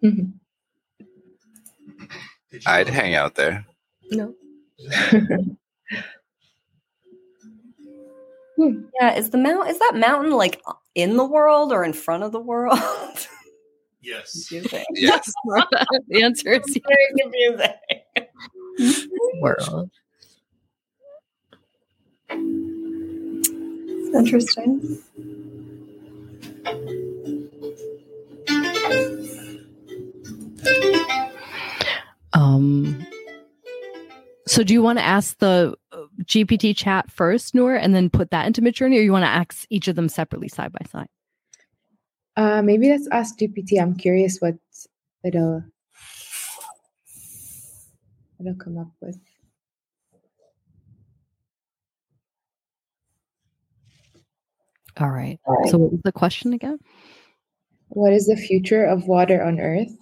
[0.02, 0.43] Mhm.
[2.66, 3.64] I'd hang out there.
[4.10, 4.34] No.
[8.56, 10.62] Yeah, is the mount is that mountain like
[10.94, 12.78] in the world or in front of the world?
[14.00, 14.48] Yes.
[14.94, 15.32] Yes.
[16.08, 19.10] the answer is Very confusing.
[19.40, 19.90] world.
[24.14, 24.98] Interesting.
[32.44, 33.06] Um.
[34.46, 38.30] So, do you want to ask the uh, GPT chat first, Noor, and then put
[38.30, 41.08] that into Midjourney, or you want to ask each of them separately, side by side?
[42.36, 43.80] Uh, maybe let's ask GPT.
[43.80, 44.56] I'm curious what
[45.24, 45.64] it'll
[48.38, 49.18] it'll come up with.
[54.98, 55.40] All right.
[55.68, 56.78] So, what was the question again?
[57.88, 59.96] What is the future of water on Earth?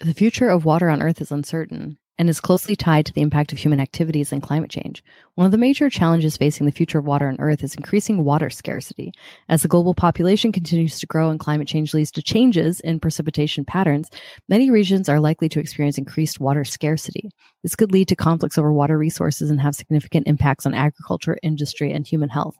[0.00, 1.98] The future of water on Earth is uncertain.
[2.18, 5.04] And is closely tied to the impact of human activities and climate change.
[5.36, 8.50] One of the major challenges facing the future of water on Earth is increasing water
[8.50, 9.12] scarcity.
[9.48, 13.64] As the global population continues to grow and climate change leads to changes in precipitation
[13.64, 14.10] patterns,
[14.48, 17.30] many regions are likely to experience increased water scarcity.
[17.62, 21.92] This could lead to conflicts over water resources and have significant impacts on agriculture, industry,
[21.92, 22.56] and human health.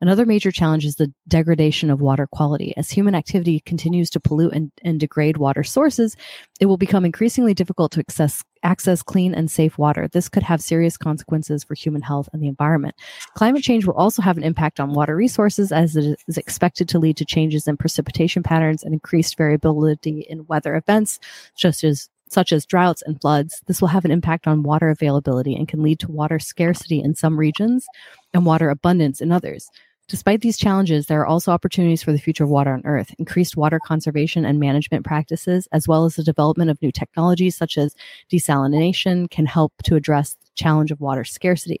[0.00, 2.74] Another major challenge is the degradation of water quality.
[2.76, 6.16] As human activity continues to pollute and, and degrade water sources,
[6.60, 10.08] it will become increasingly difficult to access, access clean and safe water.
[10.08, 12.94] This could have serious consequences for human health and the environment.
[13.34, 16.98] Climate change will also have an impact on water resources as it is expected to
[16.98, 21.18] lead to changes in precipitation patterns and increased variability in weather events,
[21.54, 23.60] such as such as droughts and floods.
[23.66, 27.14] This will have an impact on water availability and can lead to water scarcity in
[27.14, 27.86] some regions
[28.32, 29.70] and water abundance in others.
[30.08, 33.14] Despite these challenges, there are also opportunities for the future of water on Earth.
[33.18, 37.78] Increased water conservation and management practices, as well as the development of new technologies such
[37.78, 37.94] as
[38.30, 41.80] desalination, can help to address the challenge of water scarcity.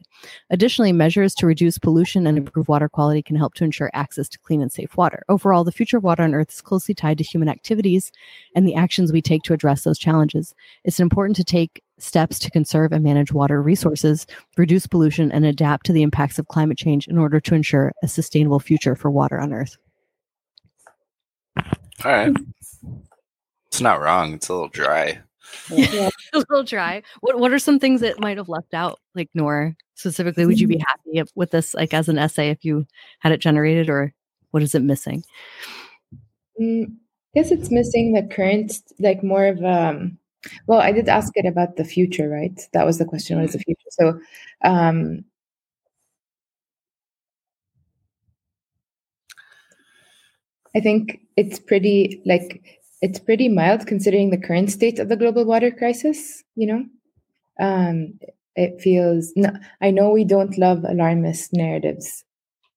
[0.50, 4.38] Additionally, measures to reduce pollution and improve water quality can help to ensure access to
[4.38, 5.24] clean and safe water.
[5.28, 8.12] Overall, the future of water on Earth is closely tied to human activities
[8.54, 10.54] and the actions we take to address those challenges.
[10.84, 14.26] It's important to take steps to conserve and manage water resources,
[14.56, 18.08] reduce pollution, and adapt to the impacts of climate change in order to ensure a
[18.08, 19.76] sustainable future for water on Earth.
[22.04, 22.36] All right.
[23.66, 24.34] It's not wrong.
[24.34, 25.20] It's a little dry.
[25.70, 26.10] Yeah.
[26.32, 27.02] a little dry.
[27.20, 28.98] What What are some things that might have left out?
[29.14, 32.64] Like Noor specifically, would you be happy if, with this, like as an essay, if
[32.64, 32.86] you
[33.20, 34.12] had it generated, or
[34.50, 35.24] what is it missing?
[36.60, 40.18] Mm, I guess it's missing the current, like more of um,
[40.66, 42.58] well, I did ask it about the future, right?
[42.72, 43.36] That was the question.
[43.38, 43.88] What is the future?
[43.90, 44.20] So,
[44.64, 45.24] um,
[50.74, 55.44] I think it's pretty like it's pretty mild considering the current state of the global
[55.44, 56.42] water crisis.
[56.56, 56.84] You know,
[57.60, 58.18] um,
[58.56, 59.32] it feels.
[59.36, 62.24] No, I know we don't love alarmist narratives,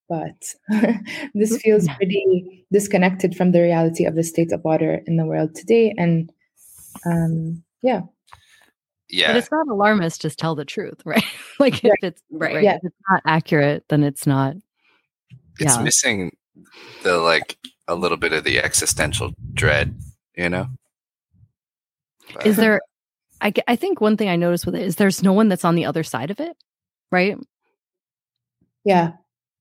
[0.10, 0.36] but
[1.34, 5.56] this feels pretty disconnected from the reality of the state of water in the world
[5.56, 6.32] today, and
[7.06, 8.02] um, yeah.
[9.10, 9.28] Yeah.
[9.28, 11.24] But it's not alarmist, just tell the truth, right?
[11.60, 11.84] like Right.
[11.84, 12.56] if it's Right.
[12.56, 12.76] right, Yeah.
[12.76, 14.56] if it's not accurate, then it's not.
[15.60, 15.82] It's Yeah.
[15.84, 16.36] missing
[17.04, 19.98] the like a little bit of the existential dread,
[20.36, 20.68] you know?
[22.34, 22.82] But- Is there
[23.42, 25.76] I, I think one thing I noticed with it is there's no one that's on
[25.76, 26.56] the other side of it,
[27.12, 27.38] right?
[28.86, 29.12] Yeah.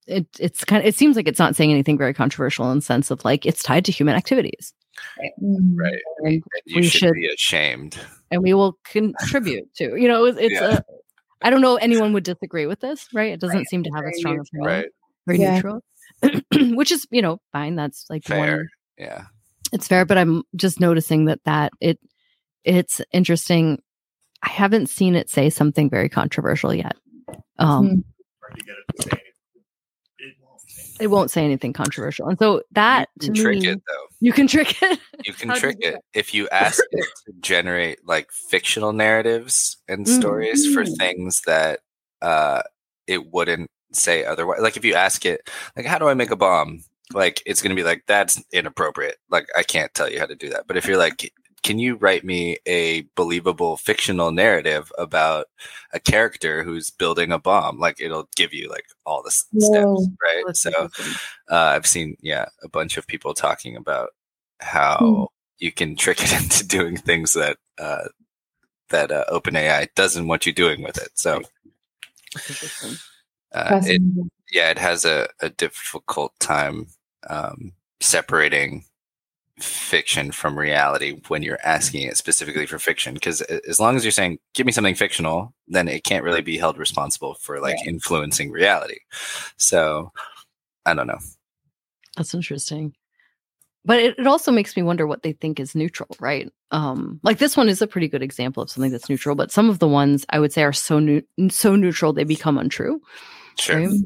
[0.07, 2.83] It it's kind of it seems like it's not saying anything very controversial in the
[2.83, 4.73] sense of like it's tied to human activities.
[5.43, 5.73] Mm.
[5.77, 6.01] right?
[6.19, 7.99] And, And you we should, should- be ashamed.
[8.31, 9.97] and we will contribute to.
[9.97, 10.79] You know, it's, it's Yeah.
[10.79, 10.83] a
[11.43, 13.33] I don't know anyone would disagree with this, right?
[13.33, 13.69] It doesn't Right.
[13.69, 14.67] seem to have a strong neutral.
[14.67, 14.81] opinion.
[14.83, 14.87] Right.
[15.27, 15.55] Very Yeah.
[15.55, 15.85] neutral.
[16.77, 17.77] Which is, you know, fine.
[17.77, 18.69] That's like one Fair.
[18.99, 19.25] Yeah.
[19.73, 21.99] it's fair but i'm just noticing that that it
[22.63, 23.83] it's interesting
[24.43, 26.95] i haven't seen it say something very controversial yet
[27.59, 28.01] um Hmm.
[28.41, 29.63] Hard to get it to say anything.
[30.19, 33.61] It won't say it won't say anything controversial and so that you to can trick
[33.61, 34.07] me it though.
[34.21, 38.07] you can trick it You can you trick it if you ask it to generate
[38.07, 40.97] like fictional narratives and stories for Mm.
[40.99, 41.81] things that
[42.23, 42.63] uh
[43.07, 44.61] it wouldn't say otherwise.
[44.61, 46.83] Like if you ask it, like, how do I make a bomb?
[47.13, 49.17] Like it's gonna be like that's inappropriate.
[49.31, 50.67] Like I can't tell you how to do that.
[50.67, 51.31] But if you're like,
[51.65, 55.47] can you write me a believable fictional narrative about
[55.95, 57.81] a character who's building a bomb?
[57.81, 59.97] Like it'll give you like all the Whoa.
[59.97, 60.45] steps, right?
[60.47, 60.71] That's So
[61.51, 64.11] uh, I've seen, yeah, a bunch of people talking about
[64.61, 65.25] how Hmm.
[65.59, 68.09] you can trick it into doing things that uh,
[68.91, 71.09] that uh, OpenAI doesn't want you doing with it.
[71.15, 71.43] So,
[73.53, 74.03] uh, it,
[74.53, 76.89] yeah, it has a, a difficult time
[77.31, 78.85] um, separating
[79.59, 83.15] fiction from reality when you're asking it specifically for fiction.
[83.15, 86.59] Because as long as you're saying, "Give me something fictional," then it can't really be
[86.59, 88.99] held responsible for like influencing reality.
[89.57, 90.13] So,
[90.87, 91.21] I don't know.
[92.17, 92.95] That's interesting.
[93.85, 96.51] But it, it also makes me wonder what they think is neutral, right?
[96.71, 99.69] Um, like this one is a pretty good example of something that's neutral, but some
[99.69, 103.01] of the ones I would say are so new, so neutral they become untrue.
[103.59, 103.87] Sure.
[103.87, 104.01] right?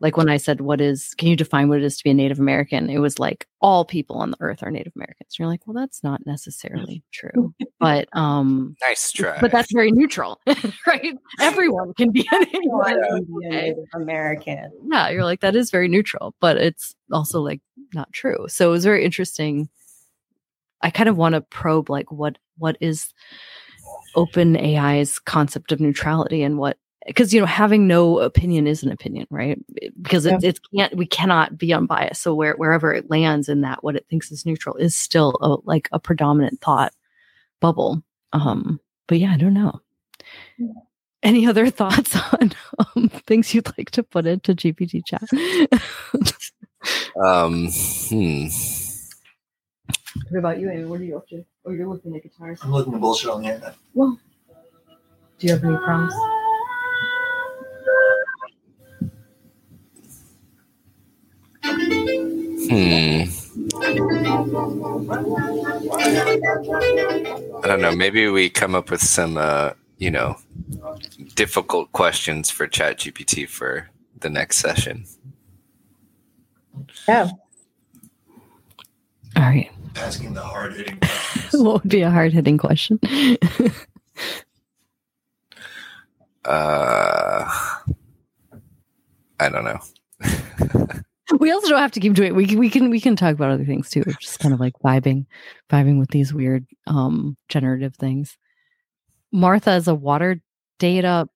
[0.00, 1.12] Like when I said, "What is?
[1.14, 3.84] Can you define what it is to be a Native American?" It was like all
[3.84, 5.38] people on the earth are Native Americans.
[5.38, 9.38] You're like, well, that's not necessarily true, but um, Nice try.
[9.40, 10.40] but that's very neutral,
[10.86, 11.14] right?
[11.40, 13.26] Everyone can be a Native American.
[13.40, 13.50] be a?
[13.50, 14.70] Native American.
[14.90, 17.60] yeah, you're like that is very neutral, but it's also like
[17.94, 18.46] not true.
[18.48, 19.68] So it was very interesting.
[20.80, 23.12] I kind of want to probe like what what is
[24.16, 29.26] OpenAI's concept of neutrality and what because you know having no opinion is an opinion,
[29.30, 29.58] right?
[30.00, 32.22] Because it, it can't we cannot be unbiased.
[32.22, 35.56] So where wherever it lands in that what it thinks is neutral is still a,
[35.68, 36.92] like a predominant thought
[37.60, 38.02] bubble.
[38.32, 39.80] Um, but yeah, I don't know.
[41.22, 45.22] Any other thoughts on um, things you'd like to put into GPT chat?
[47.16, 47.68] Um,
[48.08, 48.46] hmm.
[50.30, 50.84] what about you, Amy?
[50.84, 51.44] What are you up to?
[51.64, 52.58] Oh, you're looking at guitars.
[52.62, 53.76] I'm looking at bullshit on the internet.
[53.94, 54.18] Well,
[55.38, 56.16] do you have any prompts?
[62.68, 63.22] Hmm.
[67.62, 67.94] I don't know.
[67.94, 70.36] Maybe we come up with some, uh, you know,
[71.34, 73.88] difficult questions for ChatGPT for
[74.20, 75.04] the next session.
[77.06, 77.30] Yeah.
[79.36, 79.70] All right.
[79.96, 80.98] Asking the hard hitting
[81.52, 82.98] what would be a hard hitting question?
[86.44, 87.44] Uh,
[89.38, 89.80] I don't know.
[91.38, 92.34] we also don't have to keep doing.
[92.34, 94.02] We can we can we can talk about other things too.
[94.20, 95.26] Just kind of like vibing,
[95.70, 98.36] vibing with these weird um generative things.
[99.32, 100.40] Martha is a water
[100.78, 101.28] data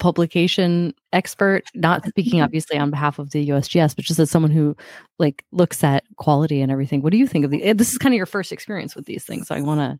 [0.00, 4.76] publication expert, not speaking obviously on behalf of the USGS, but just as someone who
[5.18, 7.02] like looks at quality and everything.
[7.02, 7.72] What do you think of the?
[7.72, 9.98] This is kind of your first experience with these things, so I want to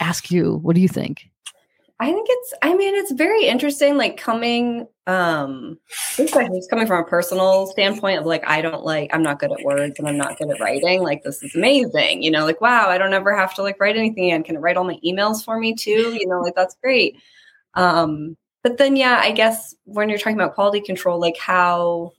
[0.00, 1.30] ask you, what do you think?
[2.04, 5.78] I think it's I mean it's very interesting like coming um
[6.18, 9.50] like just coming from a personal standpoint of like I don't like I'm not good
[9.50, 12.60] at words and I'm not good at writing like this is amazing you know like
[12.60, 14.42] wow I don't ever have to like write anything again.
[14.42, 16.14] Can it write all my emails for me too?
[16.20, 17.16] You know like that's great.
[17.72, 22.12] Um but then yeah I guess when you're talking about quality control like how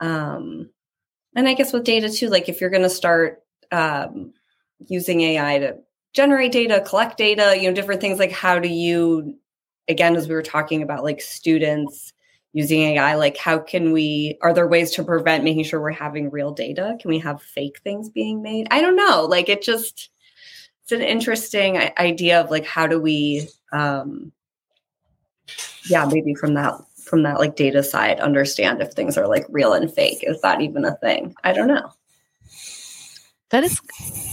[0.00, 0.70] um
[1.36, 4.32] and I guess with data too like if you're going to start um
[4.88, 5.76] using AI to
[6.14, 9.36] generate data, collect data, you know, different things like how do you,
[9.88, 12.12] again, as we were talking about like students
[12.52, 16.30] using AI, like how can we, are there ways to prevent making sure we're having
[16.30, 16.96] real data?
[17.00, 18.68] Can we have fake things being made?
[18.70, 19.26] I don't know.
[19.28, 20.10] Like it just,
[20.82, 24.32] it's an interesting idea of like how do we, um,
[25.86, 29.74] yeah, maybe from that from that like data side understand if things are like real
[29.74, 31.92] and fake is that even a thing i don't know
[33.54, 33.80] that is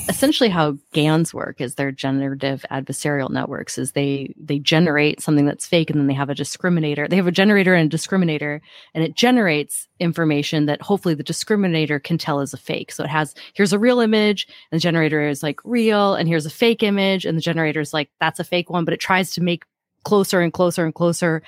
[0.09, 5.67] essentially how GANs work is their generative adversarial networks is they they generate something that's
[5.67, 8.61] fake and then they have a discriminator they have a generator and a discriminator
[8.95, 12.91] and it generates information that hopefully the discriminator can tell is a fake.
[12.91, 16.47] So it has here's a real image and the generator is like real and here's
[16.47, 19.29] a fake image and the generator is like that's a fake one but it tries
[19.35, 19.65] to make
[20.03, 21.41] closer and closer and closer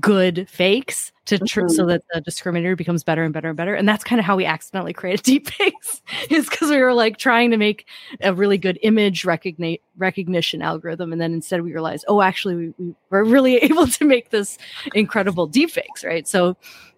[0.00, 1.68] good fakes to tr- mm-hmm.
[1.68, 3.74] so that the discriminator becomes better and better and better.
[3.74, 7.16] And that's kind of how we accidentally created deep fakes is because we were like
[7.16, 7.86] trying to make
[8.20, 11.12] a really good image recogni- recognition algorithm.
[11.12, 14.58] And then instead we realized oh actually we, we were really able to make this
[14.94, 16.26] incredible deep fakes right?
[16.26, 16.56] So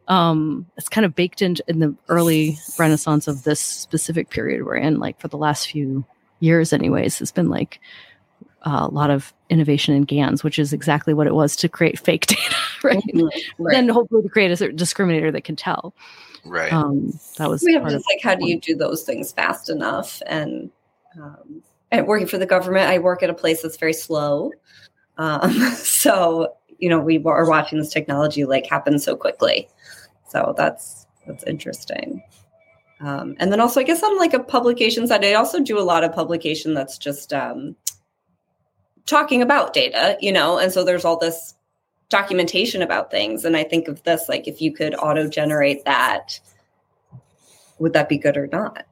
[0.08, 4.76] um, it's kind of baked in in the early renaissance of this specific period we're
[4.76, 6.04] in like for the last few
[6.40, 7.20] years anyways.
[7.20, 7.80] It's been like
[8.62, 11.98] uh, a lot of innovation in GANs, which is exactly what it was to create
[12.04, 13.02] fake data, right?
[13.14, 13.64] Mm-hmm.
[13.64, 13.72] right.
[13.72, 15.94] Then hopefully to create a certain discriminator that can tell.
[16.44, 16.72] Right.
[16.72, 20.22] Um, that was we have just like how do you do those things fast enough?
[20.26, 20.70] And
[21.20, 24.52] um, and working for the government, I work at a place that's very slow.
[25.18, 29.68] Um, so you know we are watching this technology like happen so quickly.
[30.28, 32.22] So that's that's interesting.
[33.00, 35.82] Um, and then also, I guess on like a publication side, I also do a
[35.82, 37.74] lot of publication that's just um,
[39.06, 41.54] talking about data, you know, and so there's all this
[42.08, 43.44] documentation about things.
[43.44, 46.40] And I think of this like if you could auto generate that,
[47.78, 48.84] would that be good or not?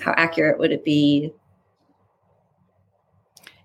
[0.00, 1.32] How accurate would it be?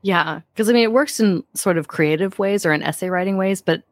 [0.02, 3.38] Yeah, because I mean, it works in sort of creative ways or in essay writing
[3.38, 3.62] ways.
[3.62, 3.84] But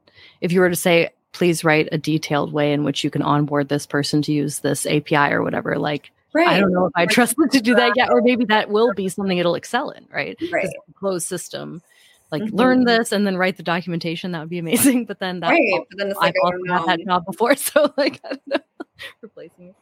[0.41, 3.67] if you were to say, please write a detailed way in which you can onboard
[3.69, 6.49] this person to use this API or whatever, like Right.
[6.49, 8.93] I don't know if I trust them to do that yet, or maybe that will
[8.93, 10.37] be something it'll excel in, right?
[10.51, 10.67] Right.
[10.95, 11.81] Closed system,
[12.29, 12.57] like mm-hmm.
[12.57, 14.33] learn this and then write the documentation.
[14.33, 15.05] That would be amazing.
[15.05, 15.85] But then that, right.
[15.89, 18.57] but then it's like, I've also had that job before, so like I don't know,
[19.21, 19.75] replacing it.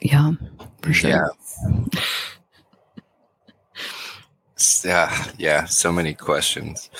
[0.00, 0.32] Yeah,
[0.82, 1.10] for sure.
[1.10, 1.28] Yeah.
[4.84, 5.64] yeah, yeah.
[5.66, 6.90] So many questions.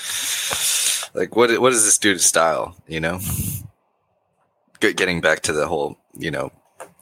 [1.12, 2.76] Like, what what does this do to style?
[2.86, 3.18] You know,
[4.90, 6.50] getting back to the whole you know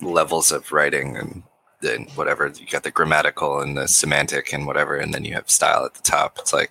[0.02, 1.42] levels of writing and
[1.80, 5.50] then whatever you got the grammatical and the semantic and whatever and then you have
[5.50, 6.38] style at the top.
[6.38, 6.70] It's like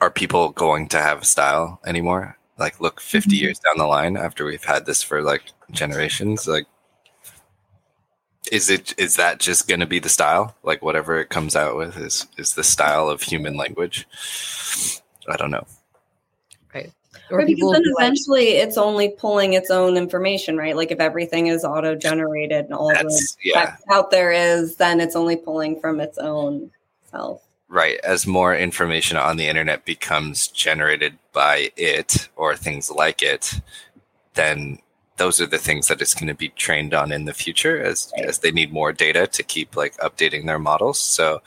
[0.00, 2.38] are people going to have style anymore?
[2.56, 3.44] Like look 50 mm-hmm.
[3.44, 6.66] years down the line after we've had this for like generations like
[8.50, 10.56] is it is that just going to be the style?
[10.62, 14.08] Like whatever it comes out with is is the style of human language?
[15.28, 15.66] I don't know
[17.30, 20.76] or because then eventually like, it's only pulling its own information, right?
[20.76, 23.76] Like if everything is auto generated and all the yeah.
[23.90, 26.70] out there is, then it's only pulling from its own
[27.10, 27.42] self.
[27.68, 33.60] right as more information on the internet becomes generated by it or things like it
[34.34, 34.78] then
[35.16, 38.12] those are the things that it's going to be trained on in the future as
[38.16, 38.26] right.
[38.26, 41.40] as they need more data to keep like updating their models so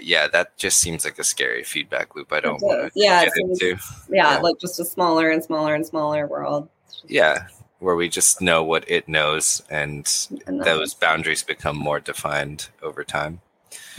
[0.00, 2.32] yeah that just seems like a scary feedback loop.
[2.32, 3.76] I don't want to yeah get into.
[4.08, 4.38] Yeah, yeah.
[4.38, 6.68] like just a smaller and smaller and smaller world.
[7.06, 7.46] Yeah
[7.78, 13.02] where we just know what it knows and, and those boundaries become more defined over
[13.02, 13.40] time.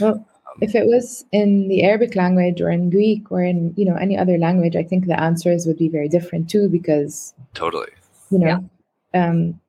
[0.00, 0.26] Well
[0.60, 4.16] if it was in the Arabic language or in Greek or in you know any
[4.16, 7.90] other language, I think the answers would be very different too because totally.
[8.30, 8.68] you know
[9.12, 9.28] yeah.
[9.28, 9.60] um,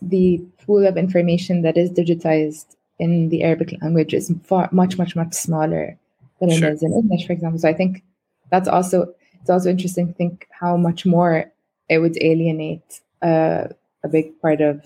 [0.00, 5.16] the pool of information that is digitized in the Arabic language is far much much
[5.16, 5.98] much smaller
[6.38, 6.68] than sure.
[6.68, 7.58] it is in English, for example.
[7.58, 8.02] So I think
[8.50, 11.50] that's also it's also interesting to think how much more
[11.88, 13.66] it would alienate uh,
[14.04, 14.76] a big part of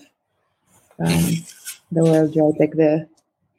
[0.99, 1.25] um,
[1.91, 2.59] the world, right?
[2.59, 3.07] Like the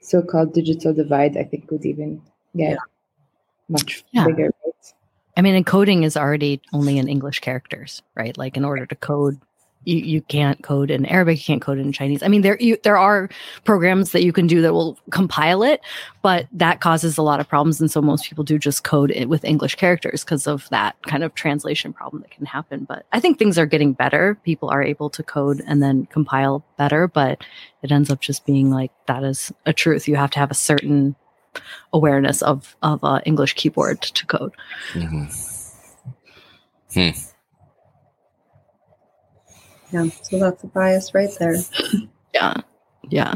[0.00, 2.20] so-called digital divide, I think would even
[2.56, 2.86] get yeah.
[3.68, 4.26] much yeah.
[4.26, 4.50] bigger.
[4.64, 4.94] Right?
[5.36, 8.36] I mean, encoding is already only in English characters, right?
[8.36, 9.38] Like in order to code
[9.88, 12.22] you, you can't code in Arabic, you can't code in Chinese.
[12.22, 13.30] I mean, there you, there are
[13.64, 15.80] programs that you can do that will compile it,
[16.20, 19.28] but that causes a lot of problems, and so most people do just code it
[19.28, 22.84] with English characters because of that kind of translation problem that can happen.
[22.84, 24.36] But I think things are getting better.
[24.44, 27.42] People are able to code and then compile better, but
[27.82, 30.06] it ends up just being like that is a truth.
[30.06, 31.16] You have to have a certain
[31.94, 34.52] awareness of of uh, English keyboard to code.
[34.92, 35.24] Mm-hmm.
[36.92, 37.37] Hmm.
[39.90, 41.56] Yeah, so that's a bias right there.
[42.34, 42.54] yeah,
[43.08, 43.34] yeah.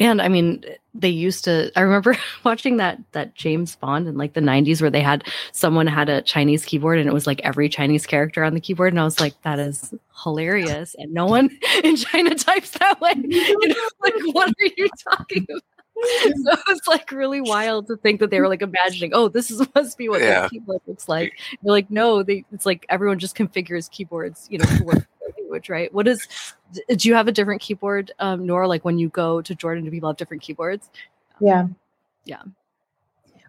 [0.00, 1.70] And I mean, they used to.
[1.76, 5.86] I remember watching that that James Bond in like the '90s, where they had someone
[5.86, 9.00] had a Chinese keyboard, and it was like every Chinese character on the keyboard, and
[9.00, 9.94] I was like, that is
[10.24, 10.96] hilarious.
[10.98, 11.50] And no one
[11.84, 13.14] in China types that way.
[13.16, 15.62] You know, like, what are you talking about?
[16.44, 19.66] so it's like really wild to think that they were like imagining, oh, this is
[19.74, 20.42] must be what yeah.
[20.42, 21.38] the keyboard looks like.
[21.62, 25.06] You're like, no, they it's like everyone just configures keyboards, you know, to work
[25.38, 25.92] language, right?
[25.92, 26.26] What is
[26.88, 29.90] do you have a different keyboard, um, Noor like when you go to Jordan, do
[29.90, 30.88] people have different keyboards?
[31.40, 31.66] Yeah.
[32.24, 32.42] Yeah.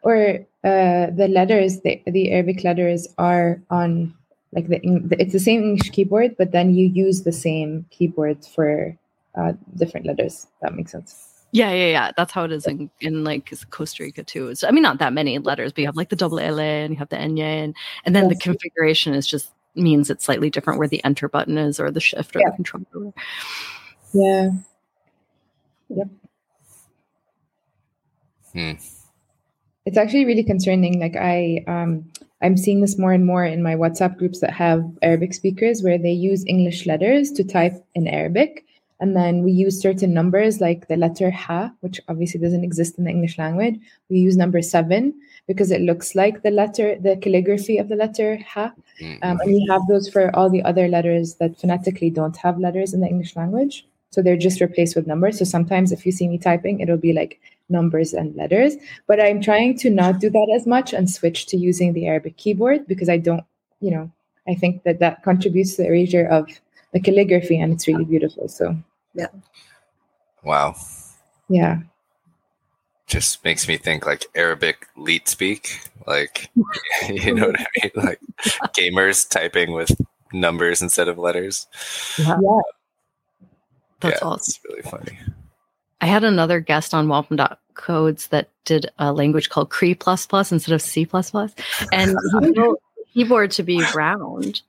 [0.03, 4.15] Or uh, the letters, the, the Arabic letters are on
[4.51, 4.79] like the,
[5.19, 8.97] it's the same English keyboard, but then you use the same keyboard for
[9.35, 10.47] uh, different letters.
[10.61, 11.30] That makes sense.
[11.53, 12.11] Yeah, yeah, yeah.
[12.15, 14.47] That's how it is in, in like Costa Rica too.
[14.47, 16.93] It's, I mean, not that many letters, but you have like the double L and
[16.93, 17.75] you have the N and,
[18.05, 18.37] and then yes.
[18.37, 21.99] the configuration is just means it's slightly different where the enter button is or the
[21.99, 22.49] shift or yeah.
[22.49, 23.13] the control.
[24.13, 24.49] Yeah.
[25.89, 26.07] Yep.
[28.53, 28.71] Hmm.
[29.85, 30.99] It's actually really concerning.
[30.99, 32.09] Like I, um,
[32.41, 35.97] I'm seeing this more and more in my WhatsApp groups that have Arabic speakers where
[35.97, 38.65] they use English letters to type in Arabic
[39.01, 43.05] and then we use certain numbers like the letter ha, which obviously doesn't exist in
[43.05, 43.79] the English language.
[44.09, 45.15] We use number seven
[45.47, 48.71] because it looks like the letter, the calligraphy of the letter ha.
[49.01, 49.23] Mm-hmm.
[49.23, 52.93] Um, and we have those for all the other letters that phonetically don't have letters
[52.93, 53.87] in the English language.
[54.11, 55.39] So they're just replaced with numbers.
[55.39, 58.75] So sometimes if you see me typing, it'll be like numbers and letters.
[59.07, 62.37] But I'm trying to not do that as much and switch to using the Arabic
[62.37, 63.45] keyboard because I don't,
[63.79, 64.11] you know,
[64.47, 66.47] I think that that contributes to the erasure of
[66.93, 68.47] the calligraphy and it's really beautiful.
[68.47, 68.77] So
[69.13, 69.27] yeah.
[70.43, 70.75] Wow.
[71.49, 71.79] Yeah.
[73.07, 76.49] Just makes me think like Arabic leet speak, like
[77.09, 78.19] you know what I mean, like
[78.77, 79.91] gamers typing with
[80.33, 81.67] numbers instead of letters.
[82.17, 82.37] Yeah.
[83.99, 84.39] That's yeah, awesome.
[84.39, 85.19] It's really funny.
[85.99, 87.37] I had another guest on Wampum
[87.75, 91.53] Codes that did a language called Cree plus plus instead of C plus plus,
[91.91, 92.81] and he built
[93.13, 94.61] keyboard to be round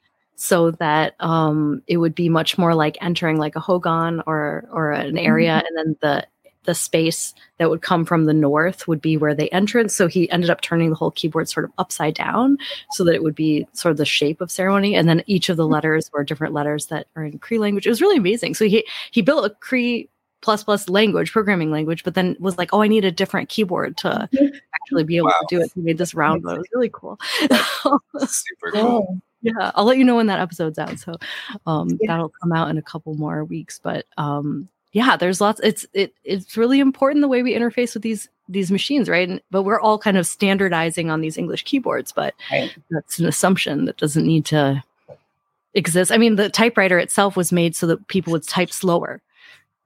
[0.43, 4.91] so that um, it would be much more like entering like a hogan or or
[4.91, 5.67] an area, mm-hmm.
[5.67, 6.27] and then the
[6.65, 9.93] the space that would come from the north would be where they entered.
[9.93, 12.59] So he ended up turning the whole keyboard sort of upside down
[12.91, 14.97] so that it would be sort of the shape of ceremony.
[14.97, 15.75] And then each of the mm-hmm.
[15.75, 17.87] letters were different letters that are in Cree language.
[17.87, 18.55] It was really amazing.
[18.55, 20.09] So he he built a Cree
[20.41, 23.97] plus plus language, programming language, but then was like, oh, I need a different keyboard
[23.99, 24.57] to mm-hmm.
[24.75, 25.47] actually be able wow.
[25.49, 25.71] to do it.
[25.73, 26.57] He made this round one.
[26.57, 27.21] It was really cool.
[28.19, 31.15] Super cool yeah i'll let you know when that episode's out so
[31.67, 32.09] um yeah.
[32.09, 36.15] that'll come out in a couple more weeks but um yeah there's lots it's it
[36.25, 39.81] it's really important the way we interface with these these machines right and, but we're
[39.81, 42.75] all kind of standardizing on these english keyboards but right.
[42.91, 44.83] that's an assumption that doesn't need to
[45.75, 49.21] exist i mean the typewriter itself was made so that people would type slower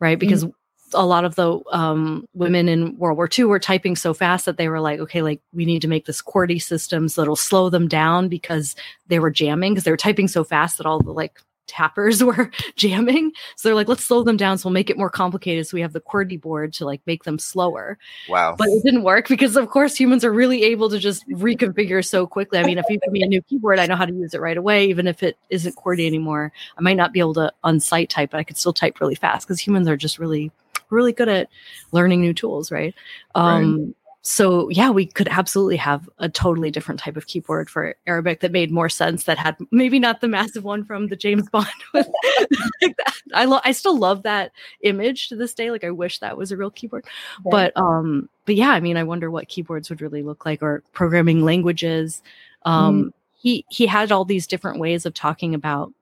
[0.01, 0.53] right because mm-hmm
[0.95, 4.57] a lot of the um, women in World War II were typing so fast that
[4.57, 7.69] they were like, okay, like we need to make this QWERTY system so it'll slow
[7.71, 8.77] them down because
[9.09, 12.51] they were jamming because they were typing so fast that all the like tappers were
[12.77, 13.33] jamming.
[13.57, 14.59] So they're like, let's slow them down.
[14.59, 15.67] So we'll make it more complicated.
[15.67, 17.99] So we have the QWERTY board to like make them slower.
[18.29, 18.55] Wow.
[18.57, 22.27] But it didn't work because of course humans are really able to just reconfigure so
[22.27, 22.59] quickly.
[22.59, 24.41] I mean, if you give me a new keyboard, I know how to use it
[24.41, 26.53] right away, even if it isn't QWERTY anymore.
[26.79, 29.47] I might not be able to unsight type, but I could still type really fast
[29.47, 30.53] because humans are just really,
[30.91, 31.49] really good at
[31.93, 32.95] learning new tools, right?
[33.35, 33.95] Um, right
[34.27, 38.51] so yeah, we could absolutely have a totally different type of keyboard for Arabic that
[38.51, 39.23] made more sense.
[39.23, 41.69] That had maybe not the massive one from the James Bond.
[41.95, 42.97] like
[43.33, 44.51] I lo- I still love that
[44.81, 45.71] image to this day.
[45.71, 47.05] Like I wish that was a real keyboard.
[47.49, 50.83] But um, but yeah, I mean, I wonder what keyboards would really look like or
[50.93, 52.21] programming languages.
[52.65, 53.13] Um, mm.
[53.37, 55.93] he he had all these different ways of talking about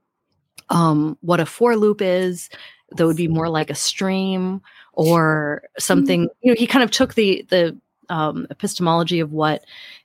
[0.70, 2.48] um what a for loop is.
[2.92, 4.62] That would be more like a stream
[4.92, 6.28] or something.
[6.42, 7.76] You know, he kind of took the the
[8.08, 9.64] um, epistemology of what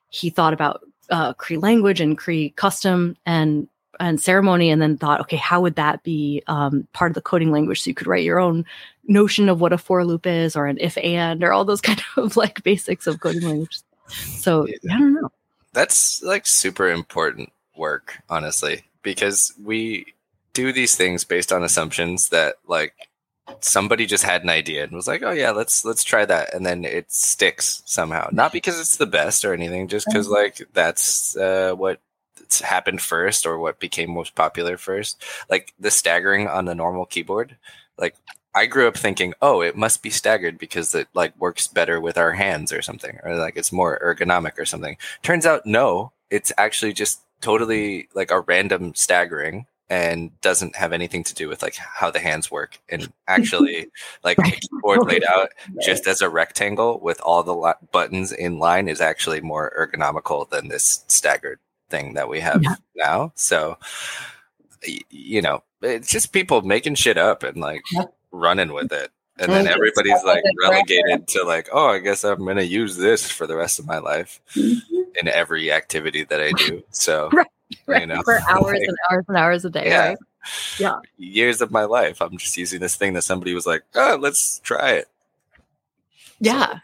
[0.10, 3.68] he thought about uh, Cree language and Cree custom and
[4.00, 7.52] and ceremony, and then thought, okay, how would that be um, part of the coding
[7.52, 7.82] language?
[7.82, 8.66] So you could write your own
[9.08, 12.02] notion of what a for loop is, or an if and, or all those kind
[12.18, 13.82] of like basics of coding language.
[14.08, 15.32] So I don't know.
[15.74, 20.14] That's like super important work, honestly, because we
[20.60, 22.94] do these things based on assumptions that like
[23.62, 26.66] somebody just had an idea and was like, "Oh yeah, let's let's try that," and
[26.66, 28.28] then it sticks somehow.
[28.32, 32.02] Not because it's the best or anything, just because like that's uh, what
[32.62, 35.24] happened first or what became most popular first.
[35.50, 37.56] Like the staggering on the normal keyboard,
[37.98, 38.16] like
[38.54, 42.18] I grew up thinking, "Oh, it must be staggered because it like works better with
[42.18, 46.52] our hands or something, or like it's more ergonomic or something." Turns out, no, it's
[46.58, 51.76] actually just totally like a random staggering and doesn't have anything to do with like
[51.76, 53.88] how the hands work and actually
[54.24, 54.54] like right.
[54.54, 55.50] a keyboard laid out
[55.82, 60.68] just as a rectangle with all the buttons in line is actually more ergonomical than
[60.68, 61.60] this staggered
[61.90, 62.76] thing that we have yeah.
[62.96, 63.78] now so
[65.10, 68.04] you know it's just people making shit up and like yeah.
[68.32, 72.62] running with it and then everybody's like relegated to like oh i guess i'm gonna
[72.62, 75.02] use this for the rest of my life mm-hmm.
[75.20, 77.48] in every activity that i do so right
[77.86, 78.22] right, you know?
[78.24, 79.88] for hours like, and hours and hours a day.
[79.88, 80.08] Yeah.
[80.10, 80.18] Right?
[80.78, 81.00] Yeah.
[81.18, 84.60] Years of my life, I'm just using this thing that somebody was like, oh, let's
[84.60, 85.08] try it.
[86.40, 86.80] Yeah, so.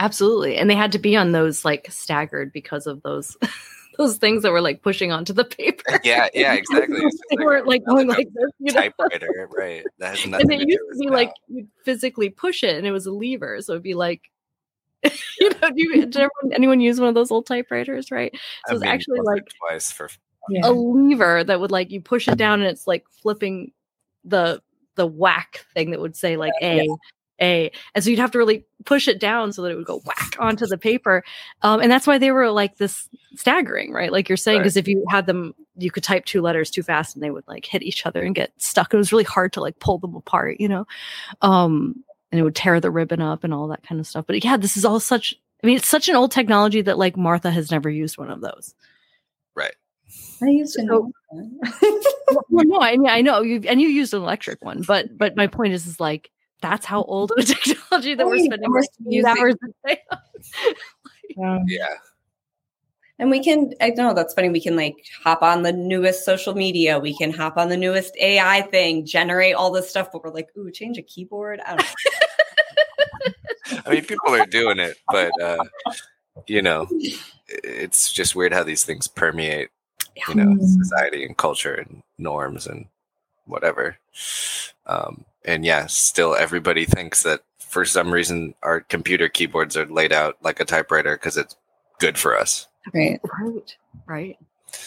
[0.00, 0.56] absolutely.
[0.56, 3.36] And they had to be on those like staggered because of those.
[3.98, 5.98] those things that were like pushing onto the paper.
[6.04, 6.98] Yeah, yeah, exactly.
[6.98, 8.80] they like, weren't like going like this, you know?
[8.82, 9.84] typewriter, right?
[10.00, 10.52] That has nothing.
[10.52, 11.12] And it used to be now.
[11.12, 14.30] like you physically push it, and it was a lever, so it'd be like
[15.40, 18.32] you know, do you, did everyone, anyone use one of those old typewriters, right?
[18.66, 20.08] So I it's mean, actually like twice for
[20.48, 20.60] yeah.
[20.64, 23.72] a lever that would like you push it down and it's like flipping
[24.24, 24.60] the
[24.96, 26.94] the whack thing that would say like a yeah.
[27.40, 30.00] a and so you'd have to really push it down so that it would go
[30.04, 31.22] whack onto the paper.
[31.62, 34.10] Um, and that's why they were like this staggering right?
[34.10, 34.80] Like you're saying because right.
[34.82, 37.64] if you had them you could type two letters too fast and they would like
[37.64, 38.92] hit each other and get stuck.
[38.92, 40.86] It was really hard to like pull them apart you know?
[41.42, 42.02] Um
[42.32, 44.26] and it would tear the ribbon up and all that kind of stuff.
[44.26, 47.16] But yeah this is all such i mean it's such an old technology that like
[47.16, 48.74] martha has never used one of those.
[49.54, 49.74] Right
[50.42, 51.12] I used to know.
[51.32, 55.36] well, no, I mean I know you and you used an electric one, but but
[55.36, 56.30] my point is is like
[56.60, 60.00] that's how old of a technology that we're spending hours a day.
[61.42, 61.88] um, yeah.
[63.18, 64.50] And we can, I know that's funny.
[64.50, 66.98] We can like hop on the newest social media.
[66.98, 70.48] We can hop on the newest AI thing, generate all this stuff, but we're like,
[70.58, 71.60] ooh, change a keyboard.
[71.60, 73.80] I don't know.
[73.86, 75.64] I mean, people are doing it, but uh,
[76.46, 76.86] you know,
[77.48, 79.70] it's just weird how these things permeate
[80.28, 80.60] you know mm.
[80.60, 82.86] society and culture and norms and
[83.46, 83.96] whatever.
[84.86, 90.12] Um, and yeah still everybody thinks that for some reason our computer keyboards are laid
[90.12, 91.56] out like a typewriter because it's
[91.98, 92.66] good for us.
[92.94, 93.20] Right.
[93.40, 93.76] Right
[94.06, 94.38] right.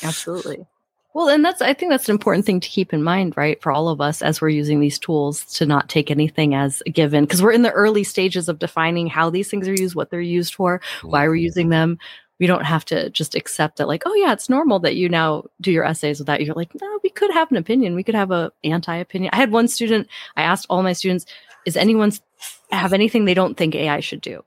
[0.03, 0.65] Absolutely.
[1.13, 3.71] Well and that's i think that's an important thing to keep in mind right for
[3.71, 7.25] all of us as we're using these tools to not take anything as a given
[7.25, 10.21] because we're in the early stages of defining how these things are used what they're
[10.21, 11.43] used for why we're mm-hmm.
[11.43, 11.97] using them
[12.39, 15.43] we don't have to just accept that like oh yeah it's normal that you now
[15.61, 17.95] do your essays without you're like no we could have an opinion.
[17.95, 19.31] We could have a anti-opinion.
[19.33, 21.25] I had one student i asked all my students
[21.65, 22.11] is anyone
[22.71, 24.43] have anything they don't think ai should do?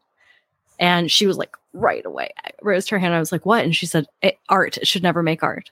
[0.78, 3.14] And she was like right away I raised her hand.
[3.14, 3.64] I was like what?
[3.64, 4.06] And she said
[4.48, 4.78] art.
[4.78, 5.70] It should never make art.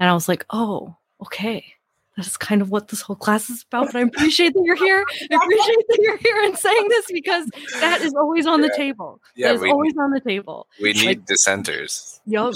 [0.00, 1.74] And i was like oh okay
[2.16, 3.86] that's kind of what this whole class is about.
[3.86, 5.04] But I appreciate that you're here.
[5.30, 7.48] I appreciate that you're here and saying this because
[7.80, 8.68] that is always on yeah.
[8.68, 9.20] the table.
[9.34, 10.66] Yeah, that is always on the table.
[10.80, 12.20] We need like, dissenters.
[12.26, 12.54] Yep.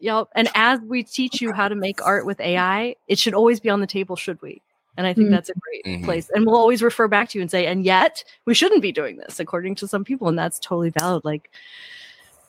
[0.00, 0.28] Yep.
[0.34, 3.70] And as we teach you how to make art with AI, it should always be
[3.70, 4.60] on the table, should we?
[4.96, 5.34] And I think mm-hmm.
[5.34, 6.04] that's a great mm-hmm.
[6.04, 6.28] place.
[6.34, 9.18] And we'll always refer back to you and say, and yet we shouldn't be doing
[9.18, 10.28] this according to some people.
[10.28, 11.24] And that's totally valid.
[11.24, 11.50] Like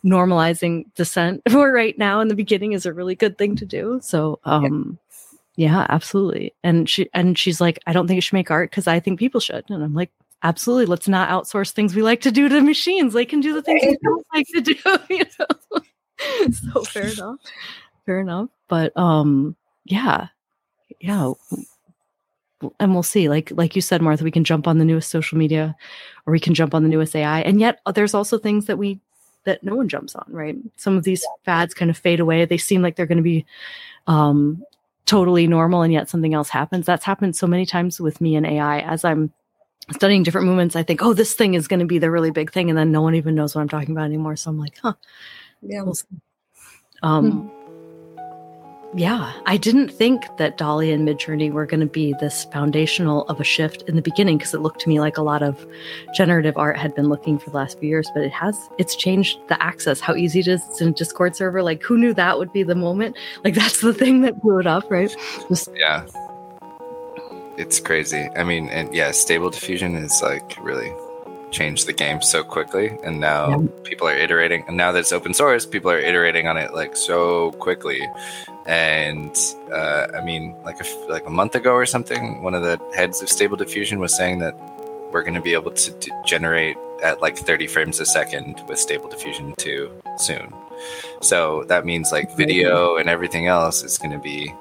[0.04, 4.00] normalizing dissent for right now in the beginning is a really good thing to do.
[4.02, 4.98] So um
[5.58, 6.54] Yeah, absolutely.
[6.64, 9.18] And she and she's like, I don't think it should make art because I think
[9.18, 9.66] people should.
[9.70, 10.12] And I'm like,
[10.44, 10.86] absolutely.
[10.86, 13.14] Let's not outsource things we like to do to machines.
[13.14, 14.76] They can do the things we don't like to do.
[15.10, 16.52] You know?
[16.52, 17.40] so fair enough.
[18.06, 18.50] Fair enough.
[18.68, 19.56] But um,
[19.86, 20.28] yeah,
[21.00, 21.34] yeah.
[22.80, 23.28] And we'll see.
[23.28, 25.76] Like like you said, Martha, we can jump on the newest social media,
[26.28, 27.42] or we can jump on the newest AI.
[27.42, 29.00] And yet, uh, there's also things that we
[29.46, 30.26] that no one jumps on.
[30.28, 30.56] Right?
[30.76, 32.46] Some of these fads kind of fade away.
[32.46, 33.44] They seem like they're going to be
[34.06, 34.64] um
[35.08, 36.86] totally normal and yet something else happens.
[36.86, 39.34] That's happened so many times with me and ai as i'm
[39.94, 42.52] studying different movements i think oh this thing is going to be the really big
[42.52, 44.36] thing and then no one even knows what i'm talking about anymore.
[44.36, 44.94] So i'm like huh
[45.62, 45.84] Yeah.
[45.84, 45.96] we'll
[47.04, 47.50] um
[48.94, 53.40] yeah i didn't think that DALL-E and midjourney were going to be this foundational of
[53.40, 55.66] a shift in the beginning because it looked to me like a lot of
[56.14, 59.40] generative art had been looking for the last few years but it has it's changed
[59.50, 62.54] the access how easy it is in a discord server like who knew that would
[62.54, 65.16] be the moment like that's the thing that blew it up right
[65.50, 66.06] just Yeah.
[67.58, 68.30] It's crazy.
[68.36, 70.94] I mean, and yeah, stable diffusion is like really
[71.52, 72.98] changed the game so quickly.
[73.04, 73.68] And now Yeah.
[73.84, 74.64] people are iterating.
[74.68, 78.02] And now that it's open source, people are iterating on it like so quickly.
[78.66, 79.38] And
[79.72, 83.22] uh, I mean, like a, like a month ago or something, one of the heads
[83.22, 84.56] of stable diffusion was saying that
[85.14, 88.78] we're going to be able to d- generate at like 30 frames a second with
[88.78, 90.54] stable diffusion 2 soon.
[91.22, 94.54] So that means like video and everything else is going to be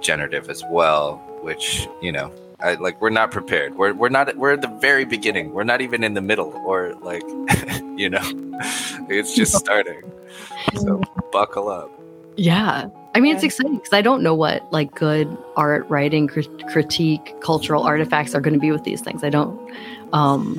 [0.00, 2.32] generative as well, which you know,
[2.62, 3.76] I like we're not prepared.
[3.76, 5.52] We're we're not we're at the very beginning.
[5.52, 7.22] We're not even in the middle or like
[7.96, 8.22] you know,
[9.08, 10.02] it's just starting.
[10.76, 11.02] So
[11.32, 11.90] buckle up.
[12.36, 12.88] Yeah.
[13.14, 17.34] I mean, it's exciting because I don't know what like good art, writing, crit- critique,
[17.40, 19.22] cultural artifacts are going to be with these things.
[19.22, 19.60] I don't,
[20.14, 20.58] um,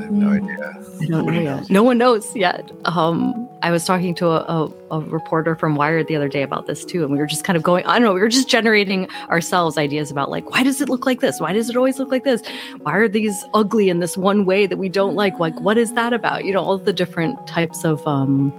[0.00, 0.56] I have no idea.
[1.00, 1.70] I don't know yet.
[1.70, 2.70] No one knows yet.
[2.86, 6.66] Um, I was talking to a, a, a reporter from Wired the other day about
[6.66, 7.84] this too, and we were just kind of going.
[7.84, 8.14] I don't know.
[8.14, 11.40] We were just generating ourselves ideas about like, why does it look like this?
[11.40, 12.42] Why does it always look like this?
[12.80, 15.38] Why are these ugly in this one way that we don't like?
[15.38, 16.44] Like, what is that about?
[16.44, 18.06] You know, all the different types of.
[18.06, 18.52] um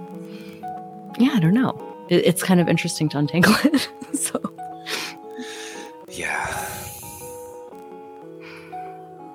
[1.18, 1.76] Yeah, I don't know.
[2.08, 3.88] It, it's kind of interesting to untangle it.
[4.14, 4.40] so.
[6.10, 6.71] Yeah.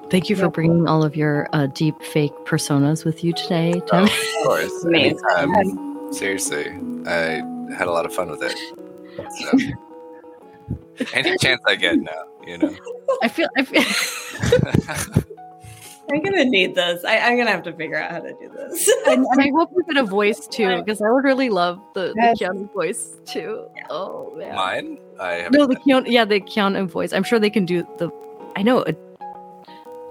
[0.10, 0.50] Thank you for Yeah.
[0.50, 4.12] bringing all of your uh, deep fake personas with you today, Oh, of
[4.46, 4.84] course.
[4.86, 5.20] Amazing.
[5.38, 6.14] Anytime.
[6.14, 6.68] Seriously,
[7.06, 7.44] I
[7.78, 8.58] had a lot of fun with it.
[9.42, 9.58] So,
[11.14, 12.74] any chance I get now, you know.
[13.22, 13.84] I feel, I feel
[16.10, 17.04] I'm gonna need this.
[17.04, 18.90] I, I'm gonna have to figure out how to do this.
[19.08, 22.14] and, and I hope you get a voice too, because I would really love the,
[22.14, 22.40] the Yes.
[22.40, 23.66] Keanu voice too.
[23.90, 25.52] Oh man, Mine, I have.
[25.52, 27.12] no, the Keanu, yeah, the Keanu voice.
[27.12, 28.10] I'm sure they can do the.
[28.56, 28.80] I know.
[28.80, 28.98] It,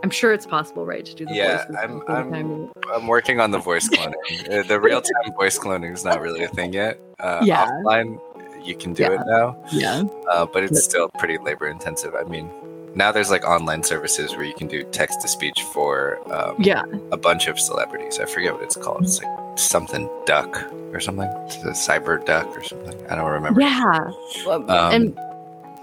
[0.07, 1.77] I'm sure it's possible, right, to do the Yeah, voice.
[1.83, 4.15] I'm- I'm- I'm working on the voice cloning.
[4.49, 7.01] Uh, the real time voice cloning is not really a thing yet.
[7.19, 7.67] Uh, Yeah.
[7.67, 8.21] Offline,
[8.63, 9.13] you can do Yeah.
[9.15, 12.15] it now, Yeah, uh, but it's But- still pretty labor intensive.
[12.15, 12.49] I mean,
[12.95, 16.83] now there's like online services where you can do text to speech for um, yeah,
[17.11, 18.21] a bunch of celebrities.
[18.21, 19.03] I forget what it's called.
[19.03, 20.57] It's like something duck
[20.93, 21.29] or something.
[21.47, 22.95] It's a cyber duck or something.
[23.11, 23.61] I don't remember.
[23.61, 24.11] yeah.
[24.47, 25.19] Um, and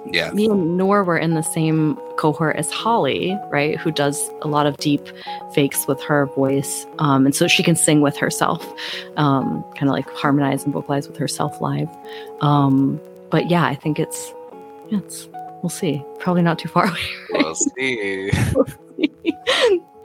[0.06, 0.32] Yeah.
[0.32, 3.78] me and Noor were in the same cohort as Holly, right?
[3.80, 5.02] Who does a lot of deep
[5.54, 6.86] fakes with her voice.
[7.00, 8.66] Um, and so she can sing with herself,
[9.18, 11.90] um, kind of like harmonize and vocalize with herself live.
[12.42, 13.00] Um,
[13.30, 14.34] but yeah, I think it's,
[14.90, 15.28] yeah, it's,
[15.62, 16.04] we'll see.
[16.20, 17.00] Probably not too far away.
[17.32, 18.32] We'll see.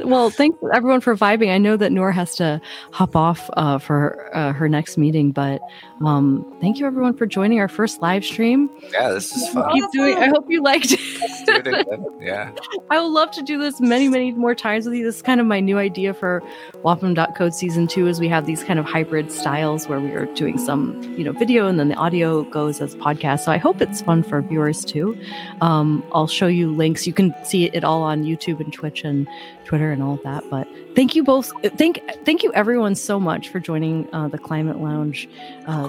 [0.00, 1.52] Well, thanks everyone for vibing.
[1.52, 2.60] I know that Noor has to
[2.92, 5.60] hop off uh, for uh, her next meeting, but
[6.04, 8.70] um, thank you everyone for joining our first live stream.
[8.92, 9.72] Yeah, this is fun.
[9.72, 10.16] Keep doing.
[10.16, 11.00] I hope you liked it.
[11.48, 12.00] It.
[12.20, 12.52] Yeah.
[12.90, 15.04] I would love to do this many, many more times with you.
[15.04, 16.42] This is kind of my new idea for
[16.82, 20.58] Wampum.Codes season two is we have these kind of hybrid styles where we are doing
[20.58, 23.40] some, you know, video and then the audio goes as podcast.
[23.40, 25.18] So I hope it's fun for viewers too.
[25.60, 27.06] Um, I'll show you links.
[27.06, 29.26] You can see it all on YouTube and Twitch and
[29.68, 30.42] Twitter and all of that.
[30.50, 30.66] But
[30.96, 31.52] thank you both.
[31.76, 35.28] Thank thank you everyone so much for joining uh, the Climate Lounge.
[35.66, 35.84] Uh,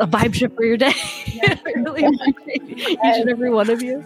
[0.00, 0.92] a vibe ship for your day.
[1.42, 4.04] I really appreciate each and every one of you.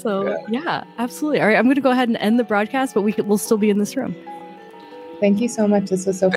[0.00, 1.40] So yeah, absolutely.
[1.40, 3.38] All right, I'm going to go ahead and end the broadcast, but we could, we'll
[3.38, 4.14] still be in this room.
[5.18, 5.86] Thank you so much.
[5.86, 6.30] This was so